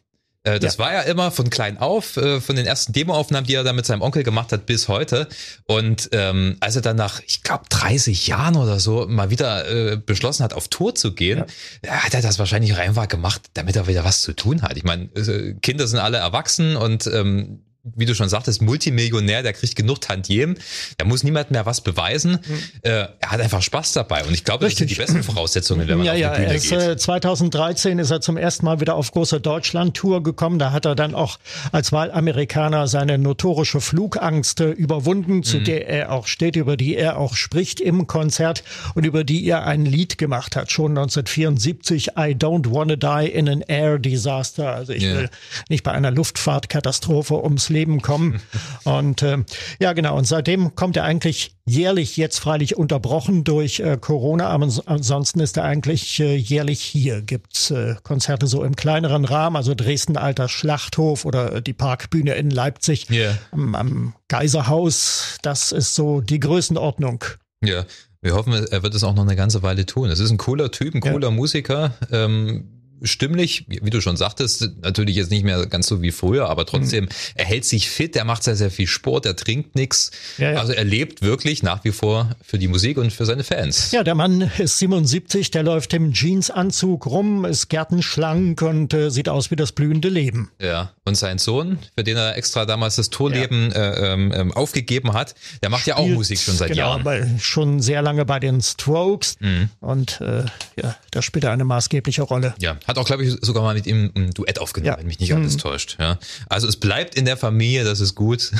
Äh, 0.44 0.60
das 0.60 0.76
ja. 0.76 0.84
war 0.84 0.92
ja 0.92 1.00
immer 1.00 1.30
von 1.30 1.50
klein 1.50 1.78
auf, 1.78 2.16
äh, 2.16 2.40
von 2.40 2.54
den 2.54 2.66
ersten 2.66 2.92
Demoaufnahmen, 2.92 3.46
die 3.46 3.54
er 3.54 3.64
da 3.64 3.72
mit 3.72 3.86
seinem 3.86 4.02
Onkel 4.02 4.22
gemacht 4.22 4.52
hat, 4.52 4.66
bis 4.66 4.88
heute. 4.88 5.26
Und 5.66 6.10
ähm, 6.12 6.56
als 6.60 6.76
er 6.76 6.82
dann 6.82 6.96
nach, 6.96 7.20
ich 7.26 7.42
glaube, 7.42 7.64
30 7.70 8.26
Jahren 8.26 8.56
oder 8.56 8.78
so 8.78 9.06
mal 9.08 9.30
wieder 9.30 9.68
äh, 9.68 9.96
beschlossen 9.96 10.44
hat, 10.44 10.52
auf 10.52 10.68
Tour 10.68 10.94
zu 10.94 11.14
gehen, 11.14 11.44
ja. 11.84 11.92
hat 11.92 12.14
er 12.14 12.22
das 12.22 12.38
wahrscheinlich 12.38 12.76
einfach 12.76 13.08
gemacht, 13.08 13.42
damit 13.54 13.74
er 13.76 13.86
wieder 13.86 14.04
was 14.04 14.20
zu 14.20 14.34
tun 14.34 14.62
hat. 14.62 14.76
Ich 14.76 14.84
meine, 14.84 15.04
äh, 15.14 15.54
Kinder 15.62 15.86
sind 15.86 15.98
alle 15.98 16.18
erwachsen 16.18 16.76
und 16.76 17.06
ähm, 17.06 17.60
wie 17.96 18.06
du 18.06 18.14
schon 18.14 18.28
sagtest, 18.28 18.62
Multimillionär, 18.62 19.42
der 19.42 19.52
kriegt 19.52 19.76
genug 19.76 20.00
Tantiem, 20.00 20.56
der 20.98 21.06
muss 21.06 21.22
niemand 21.22 21.50
mehr 21.50 21.66
was 21.66 21.82
beweisen. 21.82 22.32
Mhm. 22.32 22.58
Äh, 22.82 22.90
er 22.90 23.30
hat 23.30 23.40
einfach 23.40 23.62
Spaß 23.62 23.92
dabei 23.92 24.24
und 24.24 24.32
ich 24.32 24.44
glaube, 24.44 24.64
das 24.64 24.76
sind 24.76 24.90
die 24.90 24.94
besten 24.94 25.22
Voraussetzungen, 25.22 25.86
wenn 25.86 25.98
man 25.98 26.06
ja, 26.06 26.12
auf 26.12 26.16
die 26.16 26.22
ja, 26.22 26.34
Bühne 26.34 26.54
ist, 26.54 26.70
geht. 26.70 26.80
Äh, 26.80 26.96
2013 26.96 27.98
ist 27.98 28.10
er 28.10 28.22
zum 28.22 28.38
ersten 28.38 28.64
Mal 28.64 28.80
wieder 28.80 28.94
auf 28.94 29.12
große 29.12 29.40
Deutschland-Tour 29.40 30.22
gekommen. 30.22 30.58
Da 30.58 30.72
hat 30.72 30.86
er 30.86 30.94
dann 30.94 31.14
auch 31.14 31.38
als 31.72 31.92
Wahlamerikaner 31.92 32.88
seine 32.88 33.18
notorische 33.18 33.80
Flugangst 33.80 34.60
äh, 34.60 34.70
überwunden, 34.70 35.42
zu 35.42 35.58
mhm. 35.58 35.64
der 35.64 35.88
er 35.88 36.12
auch 36.12 36.26
steht, 36.26 36.56
über 36.56 36.78
die 36.78 36.96
er 36.96 37.18
auch 37.18 37.34
spricht 37.34 37.80
im 37.80 38.06
Konzert 38.06 38.64
und 38.94 39.04
über 39.04 39.24
die 39.24 39.46
er 39.46 39.66
ein 39.66 39.84
Lied 39.84 40.16
gemacht 40.16 40.56
hat, 40.56 40.72
schon 40.72 40.92
1974, 40.92 42.12
I 42.16 42.34
Don't 42.34 42.70
Wanna 42.72 42.96
Die 42.96 43.28
in 43.28 43.48
an 43.48 43.60
Air 43.60 43.98
Disaster. 43.98 44.74
Also 44.74 44.92
ich 44.94 45.02
yeah. 45.02 45.18
will 45.18 45.30
nicht 45.68 45.84
bei 45.84 45.92
einer 45.92 46.10
Luftfahrtkatastrophe 46.10 47.34
ums 47.42 47.73
Leben 47.74 48.00
kommen. 48.00 48.40
Und 48.84 49.22
äh, 49.22 49.38
ja, 49.80 49.92
genau. 49.92 50.16
Und 50.16 50.26
seitdem 50.26 50.74
kommt 50.74 50.96
er 50.96 51.04
eigentlich 51.04 51.54
jährlich, 51.66 52.16
jetzt 52.16 52.38
freilich 52.38 52.76
unterbrochen 52.76 53.44
durch 53.44 53.80
äh, 53.80 53.98
Corona, 54.00 54.48
aber 54.48 54.68
ansonsten 54.86 55.40
ist 55.40 55.56
er 55.56 55.64
eigentlich 55.64 56.20
äh, 56.20 56.36
jährlich 56.36 56.80
hier. 56.80 57.22
Gibt's 57.22 57.70
äh, 57.70 57.96
Konzerte 58.02 58.46
so 58.46 58.64
im 58.64 58.76
kleineren 58.76 59.24
Rahmen, 59.24 59.56
also 59.56 59.74
Dresden 59.74 60.16
Alter 60.16 60.48
Schlachthof 60.48 61.24
oder 61.24 61.60
die 61.60 61.72
Parkbühne 61.72 62.34
in 62.34 62.50
Leipzig 62.50 63.10
yeah. 63.10 63.36
am, 63.50 63.74
am 63.74 64.14
Geiserhaus. 64.28 65.38
Das 65.42 65.72
ist 65.72 65.94
so 65.94 66.20
die 66.20 66.40
Größenordnung. 66.40 67.24
Ja, 67.62 67.84
wir 68.24 68.34
hoffen, 68.34 68.52
er 68.52 68.82
wird 68.82 68.94
es 68.94 69.04
auch 69.04 69.14
noch 69.14 69.22
eine 69.22 69.36
ganze 69.36 69.62
Weile 69.62 69.84
tun. 69.84 70.08
Es 70.08 70.18
ist 70.18 70.30
ein 70.30 70.38
cooler 70.38 70.70
Typ, 70.70 70.94
ein 70.94 71.00
cooler 71.00 71.28
ja. 71.28 71.34
Musiker. 71.34 71.94
Ähm, 72.10 72.73
stimmlich, 73.04 73.66
wie 73.68 73.90
du 73.90 74.00
schon 74.00 74.16
sagtest, 74.16 74.70
natürlich 74.82 75.16
jetzt 75.16 75.30
nicht 75.30 75.44
mehr 75.44 75.66
ganz 75.66 75.86
so 75.86 76.02
wie 76.02 76.10
früher, 76.10 76.48
aber 76.48 76.66
trotzdem, 76.66 77.04
mhm. 77.04 77.08
er 77.34 77.44
hält 77.44 77.64
sich 77.64 77.88
fit, 77.88 78.16
er 78.16 78.24
macht 78.24 78.42
sehr, 78.42 78.56
sehr 78.56 78.70
viel 78.70 78.86
Sport, 78.86 79.26
er 79.26 79.36
trinkt 79.36 79.74
nichts. 79.74 80.10
Ja, 80.38 80.52
ja. 80.52 80.60
Also 80.60 80.72
er 80.72 80.84
lebt 80.84 81.22
wirklich 81.22 81.62
nach 81.62 81.84
wie 81.84 81.92
vor 81.92 82.30
für 82.44 82.58
die 82.58 82.68
Musik 82.68 82.98
und 82.98 83.12
für 83.12 83.24
seine 83.24 83.44
Fans. 83.44 83.92
Ja, 83.92 84.02
der 84.02 84.14
Mann 84.14 84.50
ist 84.58 84.78
77, 84.78 85.50
der 85.50 85.62
läuft 85.62 85.94
im 85.94 86.12
Jeansanzug 86.12 87.06
rum, 87.06 87.44
ist 87.44 87.68
gärtenschlank 87.68 88.62
und 88.62 88.94
äh, 88.94 89.10
sieht 89.10 89.28
aus 89.28 89.50
wie 89.50 89.56
das 89.56 89.72
blühende 89.72 90.08
Leben. 90.08 90.50
Ja, 90.60 90.92
und 91.04 91.16
sein 91.16 91.38
Sohn, 91.38 91.78
für 91.96 92.04
den 92.04 92.16
er 92.16 92.36
extra 92.36 92.66
damals 92.66 92.96
das 92.96 93.10
Torleben 93.10 93.70
ja. 93.70 93.92
äh, 93.92 94.12
ähm, 94.12 94.32
ähm, 94.34 94.52
aufgegeben 94.52 95.12
hat, 95.12 95.34
der 95.62 95.70
macht 95.70 95.82
Spielt, 95.82 95.96
ja 95.98 96.02
auch 96.02 96.08
Musik 96.08 96.38
schon 96.38 96.56
seit 96.56 96.68
genau, 96.68 96.80
Jahren. 96.80 97.04
Bei, 97.04 97.28
schon 97.38 97.80
sehr 97.80 98.02
lange 98.02 98.24
bei 98.24 98.40
den 98.40 98.60
Strokes 98.60 99.36
mhm. 99.40 99.68
und 99.80 100.20
äh, 100.20 100.44
ja, 100.80 100.96
da 101.10 101.22
spielt 101.22 101.44
er 101.44 101.52
eine 101.52 101.64
maßgebliche 101.64 102.22
Rolle. 102.22 102.54
Ja, 102.58 102.76
hat 102.86 102.93
auch, 102.98 103.06
glaube 103.06 103.24
ich, 103.24 103.36
sogar 103.40 103.62
mal 103.62 103.74
mit 103.74 103.86
ihm 103.86 104.10
ein 104.14 104.30
Duett 104.30 104.58
aufgenommen, 104.58 104.86
ja. 104.86 104.98
wenn 104.98 105.06
mich 105.06 105.20
nicht 105.20 105.34
alles 105.34 105.54
mhm. 105.54 105.58
täuscht. 105.58 105.96
Ja. 105.98 106.18
Also 106.48 106.68
es 106.68 106.76
bleibt 106.76 107.14
in 107.14 107.24
der 107.24 107.36
Familie, 107.36 107.84
das 107.84 108.00
ist 108.00 108.14
gut. 108.14 108.52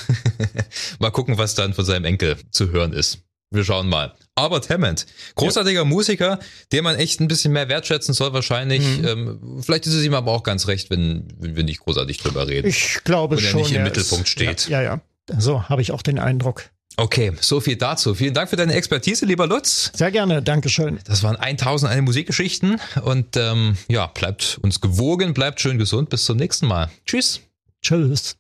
mal 0.99 1.11
gucken, 1.11 1.39
was 1.39 1.55
dann 1.55 1.75
von 1.75 1.85
seinem 1.85 2.05
Enkel 2.05 2.37
zu 2.51 2.71
hören 2.71 2.93
ist. 2.93 3.19
Wir 3.51 3.65
schauen 3.65 3.89
mal. 3.89 4.15
Albert 4.35 4.69
Hammond, 4.69 5.07
großartiger 5.37 5.81
ja. 5.81 5.85
Musiker, 5.85 6.41
den 6.73 6.83
man 6.83 6.97
echt 6.97 7.21
ein 7.21 7.29
bisschen 7.29 7.53
mehr 7.53 7.69
wertschätzen 7.69 8.13
soll 8.13 8.33
wahrscheinlich. 8.33 8.83
Mhm. 8.99 9.07
Ähm, 9.07 9.63
vielleicht 9.63 9.87
ist 9.87 9.95
es 9.95 10.05
ihm 10.05 10.15
aber 10.15 10.33
auch 10.33 10.43
ganz 10.43 10.67
recht, 10.67 10.91
wenn, 10.91 11.29
wenn 11.39 11.55
wir 11.55 11.63
nicht 11.63 11.81
großartig 11.81 12.19
drüber 12.19 12.49
reden. 12.49 12.67
Ich 12.67 13.05
glaube 13.05 13.39
schon. 13.39 13.61
Und 13.61 13.61
er 13.61 13.63
nicht 13.63 13.77
im 13.77 13.85
Mittelpunkt 13.85 14.27
ist, 14.27 14.33
steht. 14.33 14.69
Ja, 14.69 14.83
ja. 14.83 15.01
ja. 15.31 15.41
So 15.41 15.69
habe 15.69 15.83
ich 15.83 15.93
auch 15.93 16.03
den 16.03 16.19
Eindruck. 16.19 16.71
Okay, 16.97 17.33
so 17.41 17.61
viel 17.61 17.77
dazu. 17.77 18.15
Vielen 18.15 18.35
Dank 18.35 18.51
für 18.51 18.57
deine 18.57 18.75
Expertise, 18.75 19.27
lieber 19.27 19.47
Lutz. 19.47 19.91
Sehr 19.95 20.13
gerne, 20.13 20.43
Dankeschön. 20.43 21.01
Das 21.05 21.23
waren 21.25 21.37
1001 21.37 22.05
Musikgeschichten 22.05 22.81
und 23.03 23.37
ähm, 23.37 23.77
ja, 23.89 24.07
bleibt 24.07 24.59
uns 24.63 24.81
gewogen, 24.81 25.35
bleibt 25.35 25.61
schön 25.61 25.79
gesund. 25.79 26.11
Bis 26.11 26.25
zum 26.25 26.37
nächsten 26.37 26.67
Mal. 26.67 26.91
Tschüss. 27.05 27.41
Tschüss. 27.83 28.37